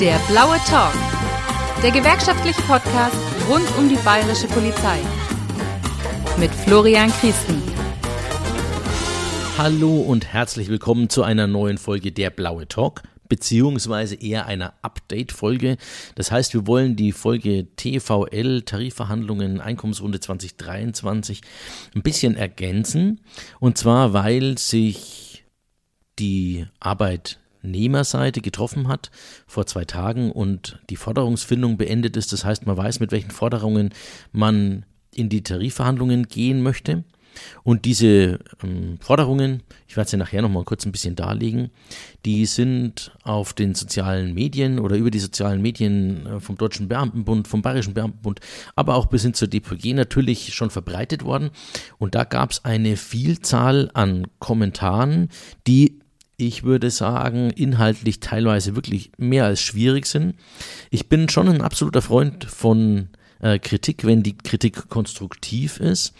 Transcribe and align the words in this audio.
Der 0.00 0.18
blaue 0.28 0.58
Talk. 0.68 0.92
Der 1.82 1.90
gewerkschaftliche 1.90 2.60
Podcast 2.62 3.16
rund 3.48 3.64
um 3.78 3.88
die 3.88 3.96
bayerische 4.04 4.46
Polizei. 4.46 4.98
Mit 6.38 6.50
Florian 6.50 7.10
Christen. 7.12 7.62
Hallo 9.56 10.02
und 10.02 10.26
herzlich 10.26 10.68
willkommen 10.68 11.08
zu 11.08 11.22
einer 11.22 11.46
neuen 11.46 11.78
Folge 11.78 12.12
Der 12.12 12.28
blaue 12.28 12.68
Talk 12.68 13.04
beziehungsweise 13.30 14.16
eher 14.16 14.44
einer 14.44 14.74
Update-Folge. 14.82 15.78
Das 16.14 16.30
heißt, 16.30 16.52
wir 16.52 16.66
wollen 16.66 16.94
die 16.96 17.12
Folge 17.12 17.66
TVL, 17.76 18.62
Tarifverhandlungen, 18.66 19.62
Einkommensrunde 19.62 20.20
2023, 20.20 21.40
ein 21.94 22.02
bisschen 22.02 22.36
ergänzen. 22.36 23.22
Und 23.60 23.78
zwar, 23.78 24.12
weil 24.12 24.58
sich 24.58 25.46
die 26.18 26.66
Arbeit 26.80 27.40
Arbeitnehmerseite 27.66 28.40
getroffen 28.40 28.88
hat 28.88 29.10
vor 29.46 29.66
zwei 29.66 29.84
Tagen 29.84 30.30
und 30.30 30.80
die 30.90 30.96
Forderungsfindung 30.96 31.76
beendet 31.76 32.16
ist. 32.16 32.32
Das 32.32 32.44
heißt, 32.44 32.66
man 32.66 32.76
weiß, 32.76 33.00
mit 33.00 33.12
welchen 33.12 33.30
Forderungen 33.30 33.90
man 34.32 34.84
in 35.14 35.28
die 35.28 35.42
Tarifverhandlungen 35.42 36.28
gehen 36.28 36.62
möchte. 36.62 37.04
Und 37.64 37.84
diese 37.84 38.38
ähm, 38.62 38.96
Forderungen, 38.98 39.62
ich 39.86 39.96
werde 39.98 40.08
sie 40.08 40.16
nachher 40.16 40.40
nochmal 40.40 40.64
kurz 40.64 40.86
ein 40.86 40.92
bisschen 40.92 41.16
darlegen, 41.16 41.70
die 42.24 42.46
sind 42.46 43.12
auf 43.24 43.52
den 43.52 43.74
sozialen 43.74 44.32
Medien 44.32 44.78
oder 44.78 44.96
über 44.96 45.10
die 45.10 45.18
sozialen 45.18 45.60
Medien 45.60 46.26
äh, 46.26 46.40
vom 46.40 46.56
Deutschen 46.56 46.88
Beamtenbund, 46.88 47.46
vom 47.46 47.60
Bayerischen 47.60 47.92
Beamtenbund, 47.92 48.40
aber 48.74 48.94
auch 48.94 49.04
bis 49.04 49.22
hin 49.22 49.34
zur 49.34 49.48
DPG 49.48 49.92
natürlich 49.92 50.54
schon 50.54 50.70
verbreitet 50.70 51.24
worden. 51.24 51.50
Und 51.98 52.14
da 52.14 52.24
gab 52.24 52.52
es 52.52 52.64
eine 52.64 52.96
Vielzahl 52.96 53.90
an 53.92 54.26
Kommentaren, 54.38 55.28
die 55.66 55.98
ich 56.36 56.64
würde 56.64 56.90
sagen, 56.90 57.50
inhaltlich 57.50 58.20
teilweise 58.20 58.76
wirklich 58.76 59.10
mehr 59.16 59.46
als 59.46 59.60
schwierig 59.60 60.06
sind. 60.06 60.34
Ich 60.90 61.08
bin 61.08 61.28
schon 61.28 61.48
ein 61.48 61.62
absoluter 61.62 62.02
Freund 62.02 62.44
von 62.44 63.08
äh, 63.40 63.58
Kritik, 63.58 64.04
wenn 64.04 64.22
die 64.22 64.36
Kritik 64.36 64.88
konstruktiv 64.88 65.78
ist. 65.78 66.12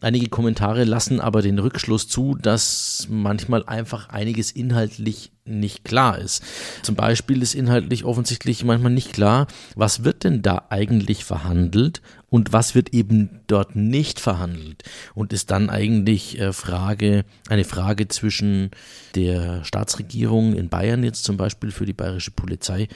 Einige 0.00 0.28
Kommentare 0.28 0.84
lassen 0.84 1.20
aber 1.20 1.42
den 1.42 1.58
Rückschluss 1.58 2.08
zu, 2.08 2.36
dass 2.40 3.06
manchmal 3.10 3.64
einfach 3.64 4.08
einiges 4.08 4.50
inhaltlich 4.50 5.32
nicht 5.44 5.84
klar 5.84 6.18
ist. 6.18 6.42
Zum 6.82 6.96
Beispiel 6.96 7.42
ist 7.42 7.54
inhaltlich 7.54 8.04
offensichtlich 8.04 8.64
manchmal 8.64 8.92
nicht 8.92 9.12
klar, 9.12 9.46
was 9.74 10.04
wird 10.04 10.24
denn 10.24 10.42
da 10.42 10.66
eigentlich 10.70 11.24
verhandelt 11.24 12.02
und 12.28 12.52
was 12.52 12.74
wird 12.74 12.92
eben 12.92 13.40
dort 13.46 13.76
nicht 13.76 14.20
verhandelt 14.20 14.82
und 15.14 15.32
ist 15.32 15.50
dann 15.50 15.70
eigentlich 15.70 16.38
äh, 16.38 16.52
Frage, 16.52 17.24
eine 17.48 17.64
Frage 17.64 18.08
zwischen 18.08 18.70
der 19.14 19.64
Staatsregierung 19.64 20.54
in 20.54 20.68
Bayern 20.68 21.04
jetzt 21.04 21.24
zum 21.24 21.36
Beispiel 21.36 21.70
für 21.70 21.86
die 21.86 21.92
bayerische 21.92 22.32
Polizei 22.32 22.88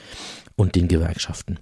und 0.55 0.75
den 0.75 0.87
Gewerkschaften. 0.87 1.59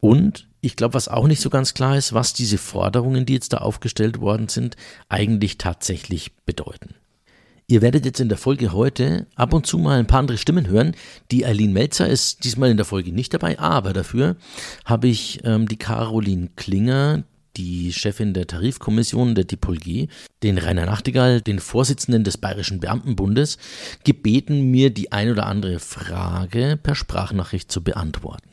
Und 0.00 0.48
ich 0.60 0.76
glaube, 0.76 0.94
was 0.94 1.08
auch 1.08 1.26
nicht 1.26 1.40
so 1.40 1.50
ganz 1.50 1.74
klar 1.74 1.96
ist, 1.96 2.12
was 2.12 2.32
diese 2.32 2.58
Forderungen, 2.58 3.26
die 3.26 3.34
jetzt 3.34 3.52
da 3.52 3.58
aufgestellt 3.58 4.20
worden 4.20 4.48
sind, 4.48 4.76
eigentlich 5.08 5.58
tatsächlich 5.58 6.32
bedeuten. 6.46 6.94
Ihr 7.70 7.82
werdet 7.82 8.06
jetzt 8.06 8.20
in 8.20 8.30
der 8.30 8.38
Folge 8.38 8.72
heute 8.72 9.26
ab 9.34 9.52
und 9.52 9.66
zu 9.66 9.76
mal 9.76 9.98
ein 9.98 10.06
paar 10.06 10.20
andere 10.20 10.38
Stimmen 10.38 10.68
hören. 10.68 10.96
Die 11.30 11.44
Eileen 11.44 11.74
Melzer 11.74 12.08
ist 12.08 12.44
diesmal 12.44 12.70
in 12.70 12.78
der 12.78 12.86
Folge 12.86 13.12
nicht 13.12 13.34
dabei, 13.34 13.58
aber 13.58 13.92
dafür 13.92 14.36
habe 14.86 15.08
ich 15.08 15.40
ähm, 15.44 15.68
die 15.68 15.76
Caroline 15.76 16.48
Klinger, 16.56 17.24
die 17.58 17.92
Chefin 17.92 18.32
der 18.32 18.46
Tarifkommission 18.46 19.34
der 19.34 19.44
DIPOLG, 19.44 20.08
den 20.42 20.56
Rainer 20.56 20.86
Nachtigall, 20.86 21.42
den 21.42 21.58
Vorsitzenden 21.58 22.24
des 22.24 22.38
Bayerischen 22.38 22.80
Beamtenbundes, 22.80 23.58
gebeten, 24.02 24.70
mir 24.70 24.88
die 24.88 25.12
ein 25.12 25.30
oder 25.30 25.44
andere 25.44 25.78
Frage 25.78 26.78
per 26.82 26.94
Sprachnachricht 26.94 27.70
zu 27.70 27.84
beantworten. 27.84 28.47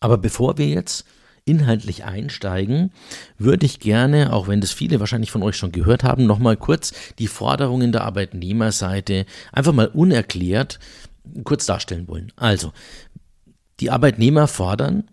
Aber 0.00 0.18
bevor 0.18 0.58
wir 0.58 0.68
jetzt 0.68 1.04
inhaltlich 1.44 2.04
einsteigen, 2.04 2.92
würde 3.38 3.66
ich 3.66 3.80
gerne, 3.80 4.32
auch 4.32 4.48
wenn 4.48 4.60
das 4.60 4.70
viele 4.70 5.00
wahrscheinlich 5.00 5.30
von 5.30 5.42
euch 5.42 5.56
schon 5.56 5.72
gehört 5.72 6.04
haben, 6.04 6.26
nochmal 6.26 6.56
kurz 6.56 6.92
die 7.18 7.26
Forderungen 7.26 7.90
der 7.90 8.04
Arbeitnehmerseite 8.04 9.24
einfach 9.52 9.72
mal 9.72 9.88
unerklärt 9.88 10.78
kurz 11.44 11.66
darstellen 11.66 12.08
wollen. 12.08 12.32
Also, 12.36 12.72
die 13.80 13.90
Arbeitnehmer 13.90 14.46
fordern 14.46 15.04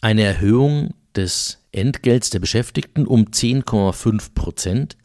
eine 0.00 0.22
Erhöhung 0.22 0.94
des 1.14 1.58
Entgelts 1.72 2.30
der 2.30 2.40
Beschäftigten 2.40 3.06
um 3.06 3.26
10,5 3.26 4.34
Prozent, 4.34 4.96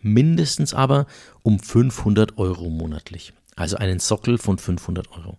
mindestens 0.00 0.74
aber 0.74 1.06
um 1.42 1.58
500 1.58 2.38
Euro 2.38 2.70
monatlich. 2.70 3.32
Also 3.56 3.76
einen 3.76 3.98
Sockel 4.00 4.38
von 4.38 4.58
500 4.58 5.10
Euro. 5.12 5.38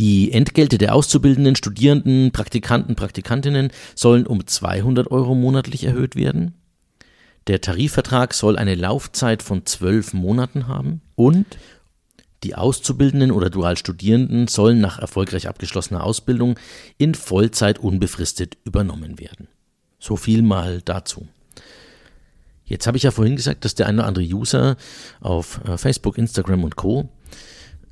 Die 0.00 0.32
Entgelte 0.32 0.78
der 0.78 0.94
Auszubildenden, 0.94 1.56
Studierenden, 1.56 2.32
Praktikanten, 2.32 2.96
Praktikantinnen 2.96 3.70
sollen 3.94 4.26
um 4.26 4.46
200 4.46 5.10
Euro 5.10 5.34
monatlich 5.34 5.84
erhöht 5.84 6.16
werden. 6.16 6.54
Der 7.48 7.60
Tarifvertrag 7.60 8.32
soll 8.32 8.56
eine 8.56 8.76
Laufzeit 8.76 9.42
von 9.42 9.66
zwölf 9.66 10.14
Monaten 10.14 10.68
haben 10.68 11.02
und 11.16 11.44
die 12.44 12.54
Auszubildenden 12.54 13.30
oder 13.30 13.50
Dualstudierenden 13.50 14.48
sollen 14.48 14.80
nach 14.80 14.98
erfolgreich 14.98 15.48
abgeschlossener 15.48 16.02
Ausbildung 16.02 16.58
in 16.96 17.14
Vollzeit 17.14 17.78
unbefristet 17.78 18.56
übernommen 18.64 19.18
werden. 19.18 19.48
So 19.98 20.16
viel 20.16 20.40
mal 20.40 20.80
dazu. 20.82 21.28
Jetzt 22.64 22.86
habe 22.86 22.96
ich 22.96 23.02
ja 23.02 23.10
vorhin 23.10 23.36
gesagt, 23.36 23.66
dass 23.66 23.74
der 23.74 23.86
eine 23.86 23.98
oder 23.98 24.08
andere 24.08 24.24
User 24.24 24.78
auf 25.20 25.60
äh, 25.66 25.76
Facebook, 25.76 26.16
Instagram 26.16 26.64
und 26.64 26.76
Co 26.76 27.10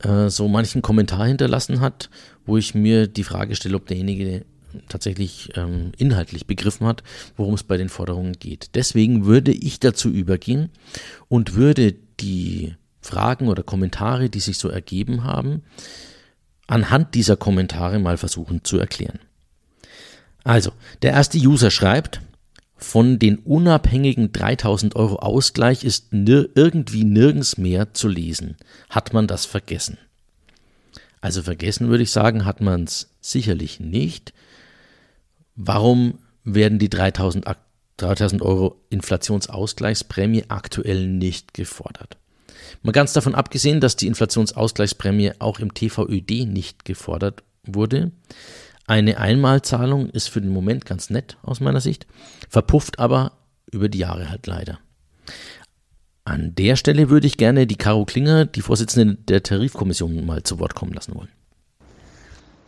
äh, 0.03 0.29
so 0.29 0.49
manchen 0.49 0.83
Kommentar 0.83 1.27
hinterlassen 1.27 1.81
hat, 1.81 2.11
wo 2.47 2.57
ich 2.57 2.75
mir 2.75 3.07
die 3.07 3.25
Frage 3.25 3.55
stelle, 3.57 3.77
ob 3.77 3.87
derjenige 3.87 4.45
tatsächlich 4.89 5.51
ähm, 5.57 5.93
inhaltlich 5.97 6.47
begriffen 6.47 6.87
hat, 6.87 7.03
worum 7.37 7.55
es 7.55 7.63
bei 7.63 7.77
den 7.77 7.89
Forderungen 7.89 8.35
geht. 8.35 8.75
Deswegen 8.75 9.25
würde 9.25 9.53
ich 9.53 9.81
dazu 9.81 10.11
übergehen 10.11 10.71
und 11.29 11.55
würde 11.55 11.95
die 12.21 12.75
Fragen 13.01 13.49
oder 13.49 13.63
Kommentare, 13.63 14.29
die 14.29 14.41
sich 14.41 14.59
so 14.59 14.69
ergeben 14.69 15.25
haben, 15.25 15.63
anhand 16.67 17.15
dieser 17.15 17.37
Kommentare 17.37 17.99
mal 17.99 18.19
versuchen 18.19 18.65
zu 18.65 18.79
erklären. 18.79 19.21
Also, 20.45 20.73
der 21.03 21.13
erste 21.13 21.39
User 21.39 21.71
schreibt, 21.71 22.21
von 22.79 23.19
den 23.19 23.39
unabhängigen 23.39 24.33
3000 24.33 24.97
Euro 24.97 25.17
Ausgleich 25.17 25.85
ist 25.85 26.13
nir 26.13 26.49
irgendwie 26.55 27.05
nirgends 27.05 27.59
mehr 27.59 27.93
zu 27.93 28.09
lesen. 28.09 28.57
Hat 28.89 29.13
man 29.13 29.27
das 29.27 29.45
vergessen? 29.45 29.99
Also 31.21 31.43
vergessen 31.43 31.89
würde 31.89 32.05
ich 32.05 32.13
sagen, 32.13 32.45
hat 32.45 32.61
man 32.61 32.85
es 32.85 33.11
sicherlich 33.21 33.81
nicht. 33.81 34.33
Warum 35.57 36.19
werden 36.45 36.79
die 36.79 36.89
3000, 36.89 37.45
3000 37.97 38.43
Euro 38.43 38.81
Inflationsausgleichsprämie 38.91 40.45
aktuell 40.49 41.09
nicht 41.09 41.55
gefordert? 41.55 42.17
Mal 42.83 42.93
ganz 42.93 43.13
davon 43.13 43.35
abgesehen, 43.35 43.81
dass 43.81 43.97
die 43.97 44.07
Inflationsausgleichsprämie 44.07 45.33
auch 45.41 45.59
im 45.59 45.75
TVÖD 45.75 46.47
nicht 46.47 46.85
gefordert 46.85 47.43
wurde. 47.65 48.13
Eine 48.89 49.19
Einmalzahlung 49.19 50.09
ist 50.09 50.31
für 50.31 50.41
den 50.41 50.51
Moment 50.51 50.87
ganz 50.87 51.11
nett 51.11 51.37
aus 51.43 51.61
meiner 51.61 51.83
Sicht, 51.83 52.07
verpufft 52.49 52.99
aber 52.99 53.33
über 53.71 53.91
die 53.91 53.99
Jahre 53.99 54.31
halt 54.31 54.47
leider. 54.47 54.79
An 56.25 56.55
der 56.55 56.75
Stelle 56.75 57.11
würde 57.11 57.27
ich 57.27 57.37
gerne 57.37 57.67
die 57.67 57.77
Caro 57.77 58.07
Klinger, 58.07 58.47
die 58.47 58.63
Vorsitzende 58.63 59.17
der 59.17 59.43
Tarifkommission, 59.43 60.25
mal 60.25 60.43
zu 60.43 60.59
Wort 60.59 60.75
kommen 60.75 60.95
lassen 60.95 61.15
wollen. 61.15 61.29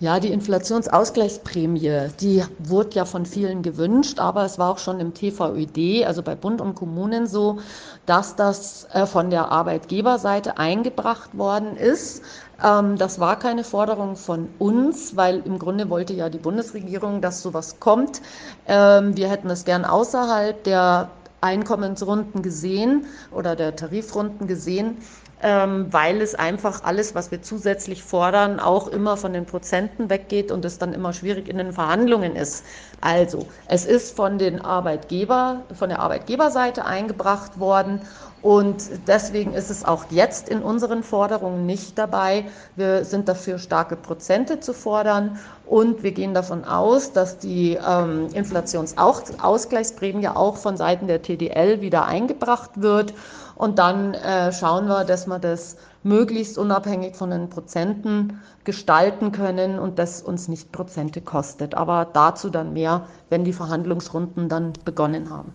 Ja, 0.02 0.18
die 0.18 0.32
Inflationsausgleichsprämie, 0.32 2.08
die 2.22 2.42
wurde 2.58 2.90
ja 2.94 3.04
von 3.04 3.26
vielen 3.26 3.60
gewünscht, 3.60 4.18
aber 4.18 4.46
es 4.46 4.58
war 4.58 4.70
auch 4.70 4.78
schon 4.78 4.98
im 4.98 5.12
TVÖD, 5.12 6.06
also 6.06 6.22
bei 6.22 6.34
Bund 6.34 6.62
und 6.62 6.74
Kommunen 6.74 7.26
so, 7.26 7.58
dass 8.06 8.34
das 8.34 8.86
äh, 8.94 9.04
von 9.04 9.28
der 9.28 9.52
Arbeitgeberseite 9.52 10.56
eingebracht 10.56 11.36
worden 11.36 11.76
ist. 11.76 12.22
Ähm, 12.64 12.96
das 12.96 13.20
war 13.20 13.38
keine 13.38 13.62
Forderung 13.62 14.16
von 14.16 14.48
uns, 14.58 15.16
weil 15.16 15.42
im 15.44 15.58
Grunde 15.58 15.90
wollte 15.90 16.14
ja 16.14 16.30
die 16.30 16.38
Bundesregierung, 16.38 17.20
dass 17.20 17.42
sowas 17.42 17.78
kommt. 17.78 18.22
Ähm, 18.66 19.18
wir 19.18 19.28
hätten 19.28 19.50
es 19.50 19.66
gern 19.66 19.84
außerhalb 19.84 20.64
der 20.64 21.10
Einkommensrunden 21.42 22.40
gesehen 22.40 23.04
oder 23.32 23.54
der 23.54 23.76
Tarifrunden 23.76 24.46
gesehen 24.46 24.96
weil 25.42 26.20
es 26.20 26.34
einfach 26.34 26.84
alles, 26.84 27.14
was 27.14 27.30
wir 27.30 27.40
zusätzlich 27.40 28.02
fordern, 28.02 28.60
auch 28.60 28.88
immer 28.88 29.16
von 29.16 29.32
den 29.32 29.46
Prozenten 29.46 30.10
weggeht 30.10 30.52
und 30.52 30.64
es 30.66 30.76
dann 30.78 30.92
immer 30.92 31.14
schwierig 31.14 31.48
in 31.48 31.56
den 31.56 31.72
Verhandlungen 31.72 32.36
ist. 32.36 32.64
Also, 33.00 33.46
es 33.66 33.86
ist 33.86 34.14
von 34.14 34.36
den 34.36 34.60
Arbeitgeber, 34.60 35.62
von 35.72 35.88
der 35.88 36.00
Arbeitgeberseite 36.00 36.84
eingebracht 36.84 37.58
worden 37.58 38.02
und 38.42 38.90
deswegen 39.06 39.52
ist 39.52 39.70
es 39.70 39.84
auch 39.84 40.06
jetzt 40.10 40.48
in 40.48 40.62
unseren 40.62 41.02
Forderungen 41.02 41.66
nicht 41.66 41.98
dabei. 41.98 42.46
Wir 42.74 43.04
sind 43.04 43.28
dafür, 43.28 43.58
starke 43.58 43.96
Prozente 43.96 44.60
zu 44.60 44.72
fordern 44.72 45.38
und 45.66 46.02
wir 46.02 46.12
gehen 46.12 46.32
davon 46.32 46.64
aus, 46.64 47.12
dass 47.12 47.38
die 47.38 47.78
ähm, 47.86 48.28
Inflationsausgleichsprämie 48.32 50.28
auch 50.28 50.56
von 50.56 50.78
Seiten 50.78 51.06
der 51.06 51.20
TDL 51.20 51.82
wieder 51.82 52.06
eingebracht 52.06 52.70
wird 52.76 53.12
Und 53.60 53.78
dann 53.78 54.14
äh, 54.14 54.54
schauen 54.54 54.86
wir, 54.88 55.04
dass 55.04 55.26
wir 55.26 55.38
das 55.38 55.76
möglichst 56.02 56.56
unabhängig 56.56 57.14
von 57.14 57.28
den 57.28 57.50
Prozenten 57.50 58.40
gestalten 58.64 59.32
können 59.32 59.78
und 59.78 59.98
das 59.98 60.22
uns 60.22 60.48
nicht 60.48 60.72
Prozente 60.72 61.20
kostet. 61.20 61.74
Aber 61.74 62.08
dazu 62.10 62.48
dann 62.48 62.72
mehr, 62.72 63.06
wenn 63.28 63.44
die 63.44 63.52
Verhandlungsrunden 63.52 64.48
dann 64.48 64.72
begonnen 64.86 65.28
haben. 65.28 65.52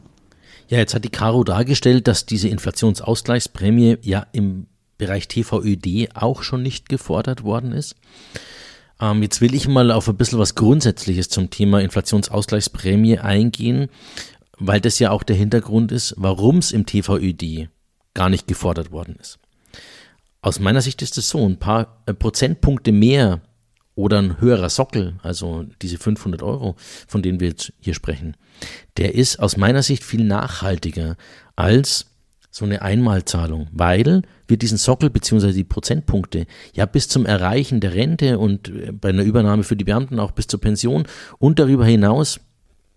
Ja, 0.67 0.77
jetzt 0.77 0.93
hat 0.93 1.03
die 1.03 1.09
Caro 1.09 1.43
dargestellt, 1.43 2.07
dass 2.07 2.27
diese 2.27 2.47
Inflationsausgleichsprämie 2.47 3.97
ja 4.03 4.27
im 4.33 4.67
Bereich 4.99 5.27
TVÖD 5.27 6.09
auch 6.13 6.43
schon 6.43 6.61
nicht 6.61 6.89
gefordert 6.89 7.43
worden 7.43 7.71
ist. 7.71 7.95
Ähm, 9.01 9.23
jetzt 9.23 9.41
will 9.41 9.55
ich 9.55 9.67
mal 9.67 9.89
auf 9.89 10.07
ein 10.07 10.15
bisschen 10.15 10.37
was 10.37 10.53
Grundsätzliches 10.53 11.29
zum 11.29 11.49
Thema 11.49 11.81
Inflationsausgleichsprämie 11.81 13.17
eingehen, 13.17 13.89
weil 14.59 14.79
das 14.79 14.99
ja 14.99 15.09
auch 15.09 15.23
der 15.23 15.35
Hintergrund 15.35 15.91
ist, 15.91 16.13
warum 16.17 16.59
es 16.59 16.71
im 16.71 16.85
TVÖD 16.85 17.67
gar 18.15 18.29
nicht 18.29 18.47
gefordert 18.47 18.91
worden 18.91 19.15
ist. 19.21 19.37
Aus 20.41 20.59
meiner 20.59 20.81
Sicht 20.81 21.03
ist 21.03 21.17
es 21.19 21.29
so, 21.29 21.47
ein 21.47 21.57
paar 21.57 22.01
äh, 22.07 22.13
Prozentpunkte 22.13 22.91
mehr 22.91 23.41
oder 23.93 24.21
ein 24.21 24.41
höherer 24.41 24.69
Sockel, 24.69 25.15
also 25.23 25.65
diese 25.81 25.97
500 25.97 26.43
Euro, 26.43 26.75
von 27.07 27.21
denen 27.21 27.39
wir 27.39 27.49
jetzt 27.49 27.73
hier 27.79 27.93
sprechen, 27.93 28.35
der 28.97 29.15
ist 29.15 29.39
aus 29.39 29.57
meiner 29.57 29.83
Sicht 29.83 30.03
viel 30.03 30.23
nachhaltiger 30.23 31.15
als 31.55 32.07
so 32.51 32.63
eine 32.63 32.81
Einmalzahlung, 32.81 33.67
weil 33.71 34.21
wir 34.47 34.57
diesen 34.57 34.77
Sockel 34.77 35.09
bzw. 35.09 35.51
die 35.51 35.63
Prozentpunkte 35.63 36.45
ja 36.73 36.85
bis 36.85 37.09
zum 37.09 37.25
Erreichen 37.25 37.81
der 37.81 37.93
Rente 37.93 38.39
und 38.39 38.69
äh, 38.69 38.91
bei 38.91 39.09
einer 39.09 39.23
Übernahme 39.23 39.63
für 39.63 39.75
die 39.75 39.83
Beamten 39.83 40.19
auch 40.19 40.31
bis 40.31 40.47
zur 40.47 40.61
Pension 40.61 41.05
und 41.37 41.59
darüber 41.59 41.85
hinaus 41.85 42.39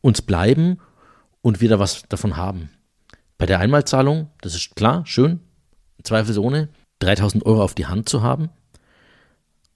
uns 0.00 0.22
bleiben 0.22 0.78
und 1.42 1.60
wieder 1.60 1.78
was 1.78 2.02
davon 2.08 2.36
haben. 2.36 2.70
Bei 3.38 3.46
der 3.46 3.60
Einmalzahlung, 3.60 4.28
das 4.40 4.56
ist 4.56 4.74
klar, 4.74 5.06
schön, 5.06 5.38
zweifelsohne, 6.02 6.68
3000 6.98 7.46
Euro 7.46 7.62
auf 7.62 7.74
die 7.74 7.86
Hand 7.86 8.08
zu 8.08 8.22
haben, 8.22 8.50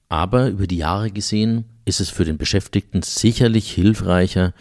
aber 0.09 0.49
über 0.49 0.67
die 0.67 0.79
Jahre 0.79 1.13
gesehen 1.13 1.65
ist 1.85 2.01
es 2.01 2.11
für 2.11 2.25
den 2.25 2.39
Beschäftigten 2.39 3.03
sicherlich 3.03 3.71
hilfreicher, 3.73 4.53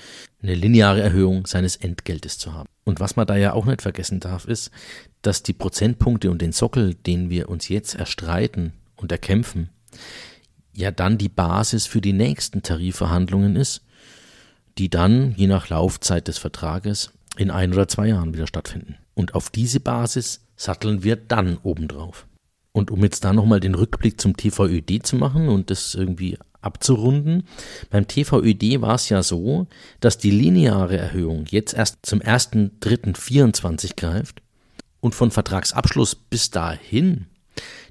eine 0.41 0.53
lineare 0.55 1.01
Erhöhung 1.01 1.47
seines 1.47 1.75
Entgeltes 1.75 2.37
zu 2.37 2.53
haben. 2.53 2.69
Und 2.83 2.99
was 2.99 3.15
man 3.15 3.27
da 3.27 3.35
ja 3.35 3.53
auch 3.53 3.65
nicht 3.65 3.81
vergessen 3.81 4.19
darf, 4.19 4.45
ist, 4.45 4.71
dass 5.23 5.43
die 5.43 5.53
Prozentpunkte 5.53 6.29
und 6.29 6.41
den 6.41 6.51
Sockel, 6.51 6.93
den 6.93 7.29
wir 7.29 7.49
uns 7.49 7.69
jetzt 7.69 7.95
erstreiten 7.95 8.73
und 8.95 9.11
erkämpfen, 9.11 9.69
ja 10.73 10.91
dann 10.91 11.17
die 11.17 11.29
Basis 11.29 11.87
für 11.87 12.01
die 12.01 12.13
nächsten 12.13 12.61
Tarifverhandlungen 12.61 13.55
ist, 13.55 13.81
die 14.77 14.89
dann, 14.89 15.33
je 15.35 15.47
nach 15.47 15.69
Laufzeit 15.69 16.27
des 16.27 16.37
Vertrages, 16.37 17.11
in 17.37 17.51
ein 17.51 17.73
oder 17.73 17.87
zwei 17.87 18.07
Jahren 18.07 18.33
wieder 18.33 18.47
stattfinden. 18.47 18.97
Und 19.13 19.35
auf 19.35 19.49
diese 19.49 19.79
Basis 19.79 20.45
satteln 20.55 21.03
wir 21.03 21.15
dann 21.15 21.57
obendrauf. 21.63 22.27
Und 22.71 22.91
um 22.91 23.03
jetzt 23.03 23.23
da 23.23 23.33
nochmal 23.33 23.59
den 23.59 23.75
Rückblick 23.75 24.19
zum 24.19 24.37
TVÖD 24.37 25.05
zu 25.05 25.15
machen 25.15 25.49
und 25.49 25.69
das 25.69 25.95
irgendwie 25.95 26.37
abzurunden. 26.61 27.43
Beim 27.89 28.07
TVÖD 28.07 28.81
war 28.81 28.95
es 28.95 29.09
ja 29.09 29.23
so, 29.23 29.67
dass 29.99 30.17
die 30.17 30.31
lineare 30.31 30.97
Erhöhung 30.97 31.45
jetzt 31.49 31.73
erst 31.73 32.05
zum 32.05 32.19
1.3.24 32.19 33.95
greift 33.95 34.41
und 34.99 35.15
von 35.15 35.31
Vertragsabschluss 35.31 36.15
bis 36.15 36.51
dahin 36.51 37.25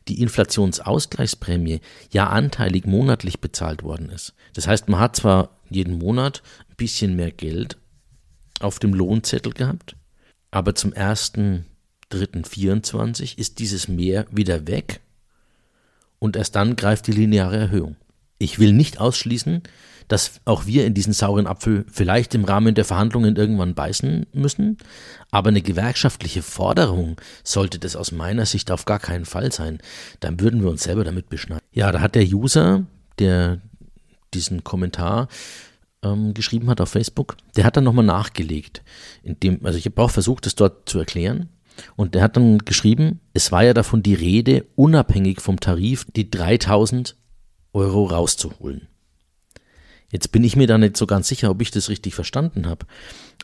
die 0.08 0.20
Inflationsausgleichsprämie 0.22 1.80
ja 2.10 2.28
anteilig 2.28 2.86
monatlich 2.86 3.40
bezahlt 3.40 3.82
worden 3.82 4.08
ist. 4.08 4.34
Das 4.54 4.66
heißt, 4.66 4.88
man 4.88 5.00
hat 5.00 5.16
zwar 5.16 5.50
jeden 5.68 5.98
Monat 5.98 6.42
ein 6.68 6.76
bisschen 6.76 7.16
mehr 7.16 7.30
Geld 7.30 7.76
auf 8.62 8.78
dem 8.78 8.94
Lohnzettel 8.94 9.52
gehabt, 9.52 9.96
aber 10.50 10.74
zum 10.74 10.92
1.3.24 10.92 13.38
ist 13.38 13.58
dieses 13.58 13.88
Mehr 13.88 14.26
wieder 14.30 14.66
weg 14.66 15.00
und 16.18 16.36
erst 16.36 16.56
dann 16.56 16.76
greift 16.76 17.06
die 17.06 17.12
lineare 17.12 17.56
Erhöhung. 17.56 17.96
Ich 18.38 18.58
will 18.58 18.72
nicht 18.72 19.00
ausschließen, 19.00 19.62
dass 20.08 20.40
auch 20.44 20.66
wir 20.66 20.84
in 20.86 20.94
diesen 20.94 21.12
sauren 21.12 21.46
Apfel 21.46 21.84
vielleicht 21.88 22.34
im 22.34 22.44
Rahmen 22.44 22.74
der 22.74 22.84
Verhandlungen 22.84 23.36
irgendwann 23.36 23.74
beißen 23.74 24.26
müssen, 24.32 24.78
aber 25.30 25.50
eine 25.50 25.62
gewerkschaftliche 25.62 26.42
Forderung 26.42 27.20
sollte 27.44 27.78
das 27.78 27.94
aus 27.94 28.10
meiner 28.10 28.44
Sicht 28.44 28.72
auf 28.72 28.86
gar 28.86 28.98
keinen 28.98 29.24
Fall 29.24 29.52
sein. 29.52 29.78
Dann 30.18 30.40
würden 30.40 30.62
wir 30.62 30.70
uns 30.70 30.82
selber 30.82 31.04
damit 31.04 31.28
beschneiden. 31.28 31.62
Ja, 31.72 31.92
da 31.92 32.00
hat 32.00 32.16
der 32.16 32.24
User, 32.24 32.86
der 33.20 33.60
diesen 34.34 34.64
Kommentar 34.64 35.28
ähm, 36.02 36.34
geschrieben 36.34 36.68
hat 36.68 36.80
auf 36.80 36.90
Facebook, 36.90 37.36
der 37.56 37.64
hat 37.64 37.76
dann 37.76 37.84
nochmal 37.84 38.04
nachgelegt. 38.04 38.82
Dem, 39.24 39.64
also 39.64 39.78
ich 39.78 39.86
habe 39.86 40.00
auch 40.02 40.10
versucht, 40.10 40.46
das 40.46 40.54
dort 40.54 40.88
zu 40.88 40.98
erklären. 40.98 41.48
Und 41.96 42.14
der 42.14 42.22
hat 42.22 42.36
dann 42.36 42.58
geschrieben, 42.58 43.20
es 43.32 43.52
war 43.52 43.64
ja 43.64 43.72
davon 43.72 44.02
die 44.02 44.14
Rede, 44.14 44.66
unabhängig 44.76 45.40
vom 45.40 45.60
Tarif 45.60 46.06
die 46.14 46.30
3000 46.30 47.16
Euro 47.72 48.04
rauszuholen. 48.06 48.88
Jetzt 50.10 50.32
bin 50.32 50.42
ich 50.42 50.56
mir 50.56 50.66
da 50.66 50.76
nicht 50.76 50.96
so 50.96 51.06
ganz 51.06 51.28
sicher, 51.28 51.50
ob 51.50 51.62
ich 51.62 51.70
das 51.70 51.88
richtig 51.88 52.14
verstanden 52.14 52.66
habe. 52.66 52.86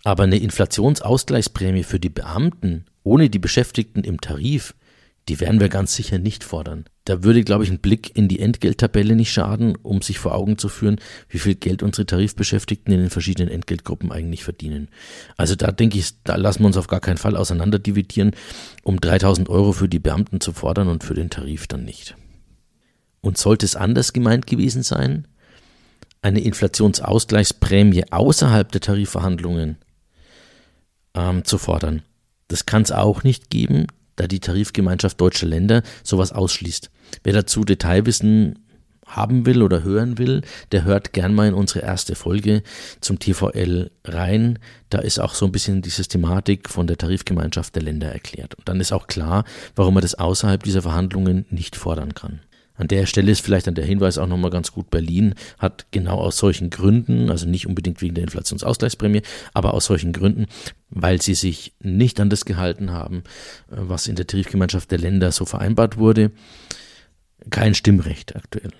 Aber 0.03 0.25
eine 0.25 0.38
Inflationsausgleichsprämie 0.38 1.85
für 1.85 2.00
die 2.00 2.08
Beamten 2.08 2.87
ohne 3.05 3.31
die 3.31 3.38
Beschäftigten 3.38 4.03
im 4.03 4.20
Tarif, 4.20 4.75
die 5.28 5.40
werden 5.40 5.58
wir 5.58 5.69
ganz 5.69 5.94
sicher 5.94 6.19
nicht 6.19 6.44
fordern. 6.44 6.84
Da 7.05 7.25
würde, 7.25 7.43
glaube 7.43 7.64
ich, 7.64 7.70
ein 7.70 7.81
Blick 7.81 8.17
in 8.17 8.28
die 8.28 8.40
Entgelttabelle 8.40 9.17
nicht 9.17 9.32
schaden, 9.32 9.76
um 9.82 10.02
sich 10.02 10.19
vor 10.19 10.34
Augen 10.34 10.56
zu 10.56 10.69
führen, 10.69 11.00
wie 11.28 11.38
viel 11.38 11.56
Geld 11.56 11.82
unsere 11.82 12.06
Tarifbeschäftigten 12.06 12.93
in 12.93 13.00
den 13.00 13.11
verschiedenen 13.11 13.49
Entgeltgruppen 13.49 14.12
eigentlich 14.12 14.44
verdienen. 14.44 14.88
Also 15.37 15.56
da 15.56 15.73
denke 15.73 15.99
ich, 15.99 16.23
da 16.23 16.37
lassen 16.37 16.61
wir 16.61 16.67
uns 16.67 16.76
auf 16.76 16.87
gar 16.87 17.00
keinen 17.00 17.17
Fall 17.17 17.37
auseinanderdividieren, 17.37 18.32
um 18.84 19.00
3000 19.00 19.49
Euro 19.49 19.73
für 19.73 19.88
die 19.88 19.99
Beamten 19.99 20.40
zu 20.40 20.52
fordern 20.52 20.88
und 20.88 21.02
für 21.02 21.14
den 21.14 21.31
Tarif 21.31 21.67
dann 21.67 21.84
nicht. 21.84 22.17
Und 23.20 23.38
sollte 23.38 23.67
es 23.67 23.75
anders 23.75 24.12
gemeint 24.12 24.46
gewesen 24.46 24.84
sein, 24.84 25.26
eine 26.22 26.40
Inflationsausgleichsprämie 26.40 28.12
außerhalb 28.12 28.70
der 28.70 28.81
Tarifverhandlungen 28.81 29.79
ähm, 31.14 31.44
zu 31.44 31.58
fordern. 31.58 32.02
Das 32.49 32.67
kann 32.67 32.82
es 32.82 32.93
auch 32.93 33.22
nicht 33.22 33.50
geben, 33.50 33.87
da 34.16 34.26
die 34.26 34.40
Tarifgemeinschaft 34.40 35.20
deutscher 35.20 35.46
Länder 35.46 35.82
sowas 36.02 36.32
ausschließt. 36.32 36.90
Wer 37.22 37.32
dazu 37.32 37.64
Detailwissen 37.64 38.58
haben 39.06 39.46
will 39.46 39.62
oder 39.62 39.82
hören 39.82 40.18
will, 40.18 40.42
der 40.72 40.84
hört 40.84 41.12
gern 41.12 41.34
mal 41.34 41.48
in 41.48 41.54
unsere 41.54 41.80
erste 41.80 42.14
Folge 42.14 42.62
zum 43.00 43.18
TVL 43.18 43.90
rein. 44.04 44.58
Da 44.90 44.98
ist 44.98 45.20
auch 45.20 45.34
so 45.34 45.46
ein 45.46 45.52
bisschen 45.52 45.80
die 45.80 45.90
Systematik 45.90 46.68
von 46.68 46.86
der 46.86 46.98
Tarifgemeinschaft 46.98 47.74
der 47.74 47.82
Länder 47.82 48.10
erklärt. 48.10 48.56
Und 48.56 48.68
dann 48.68 48.80
ist 48.80 48.92
auch 48.92 49.06
klar, 49.06 49.44
warum 49.76 49.94
man 49.94 50.02
das 50.02 50.16
außerhalb 50.16 50.62
dieser 50.62 50.82
Verhandlungen 50.82 51.46
nicht 51.50 51.76
fordern 51.76 52.14
kann. 52.14 52.40
An 52.76 52.88
der 52.88 53.06
Stelle 53.06 53.32
ist 53.32 53.40
vielleicht 53.40 53.68
an 53.68 53.74
der 53.74 53.86
Hinweis 53.86 54.18
auch 54.18 54.26
nochmal 54.26 54.50
ganz 54.50 54.72
gut, 54.72 54.90
Berlin 54.90 55.34
hat 55.58 55.86
genau 55.90 56.18
aus 56.18 56.36
solchen 56.36 56.70
Gründen, 56.70 57.30
also 57.30 57.48
nicht 57.48 57.66
unbedingt 57.66 58.02
wegen 58.02 58.14
der 58.14 58.24
Inflationsausgleichsprämie, 58.24 59.22
aber 59.54 59.74
aus 59.74 59.86
solchen 59.86 60.12
Gründen, 60.12 60.46
weil 60.90 61.22
sie 61.22 61.34
sich 61.34 61.72
nicht 61.80 62.20
an 62.20 62.30
das 62.30 62.44
gehalten 62.44 62.90
haben, 62.90 63.22
was 63.68 64.06
in 64.06 64.16
der 64.16 64.26
Tarifgemeinschaft 64.26 64.90
der 64.90 64.98
Länder 64.98 65.32
so 65.32 65.44
vereinbart 65.44 65.96
wurde, 65.96 66.32
kein 67.50 67.74
Stimmrecht 67.74 68.36
aktuell. 68.36 68.72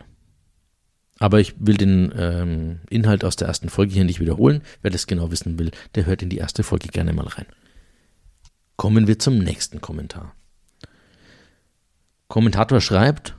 Aber 1.19 1.41
ich 1.41 1.55
will 1.59 1.79
den 1.79 2.13
ähm, 2.17 2.81
Inhalt 2.91 3.25
aus 3.25 3.37
der 3.37 3.49
ersten 3.49 3.71
Folge 3.71 3.95
hier 3.95 4.05
nicht 4.05 4.21
wiederholen. 4.21 4.61
Wer 4.83 4.91
das 4.91 5.07
genau 5.07 5.31
wissen 5.31 5.59
will, 5.59 5.71
der 5.95 6.05
hört 6.05 6.23
in 6.23 6.29
die 6.29 6.37
erste 6.37 6.63
Folge 6.63 6.89
gerne 6.89 7.15
mal 7.15 7.27
rein. 7.27 7.47
Kommen 8.77 9.07
wir 9.07 9.19
zum 9.19 9.39
nächsten 9.39 9.81
Kommentar. 9.81 10.35
Kommentator 12.29 12.83
schreibt, 12.83 13.35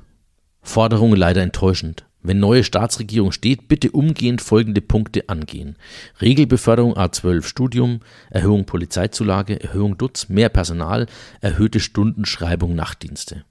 Forderung 0.68 1.16
leider 1.16 1.42
enttäuschend. 1.42 2.06
Wenn 2.22 2.40
neue 2.40 2.64
Staatsregierung 2.64 3.32
steht, 3.32 3.70
bitte 3.70 3.92
umgehend 3.92 4.42
folgende 4.42 4.82
Punkte 4.82 5.30
angehen. 5.30 5.78
Regelbeförderung 6.22 6.96
A12 6.98 7.44
Studium, 7.44 8.02
Erhöhung 8.30 8.66
Polizeizulage, 8.66 9.62
Erhöhung 9.62 9.98
Dutz, 9.98 10.28
mehr 10.28 10.50
Personal, 10.50 11.06
erhöhte 11.40 11.80
Stundenschreibung 11.80 12.76
Nachtdienste. 12.76 13.46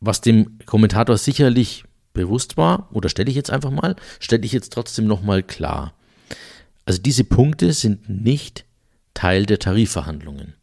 Was 0.00 0.20
dem 0.20 0.58
Kommentator 0.66 1.16
sicherlich 1.16 1.84
bewusst 2.12 2.56
war, 2.56 2.88
oder 2.92 3.08
stelle 3.08 3.30
ich 3.30 3.36
jetzt 3.36 3.50
einfach 3.50 3.70
mal, 3.70 3.96
stelle 4.18 4.44
ich 4.44 4.52
jetzt 4.52 4.72
trotzdem 4.72 5.06
nochmal 5.06 5.42
klar. 5.42 5.94
Also 6.84 7.00
diese 7.00 7.24
Punkte 7.24 7.72
sind 7.72 8.08
nicht 8.10 8.66
Teil 9.14 9.46
der 9.46 9.58
Tarifverhandlungen. 9.58 10.54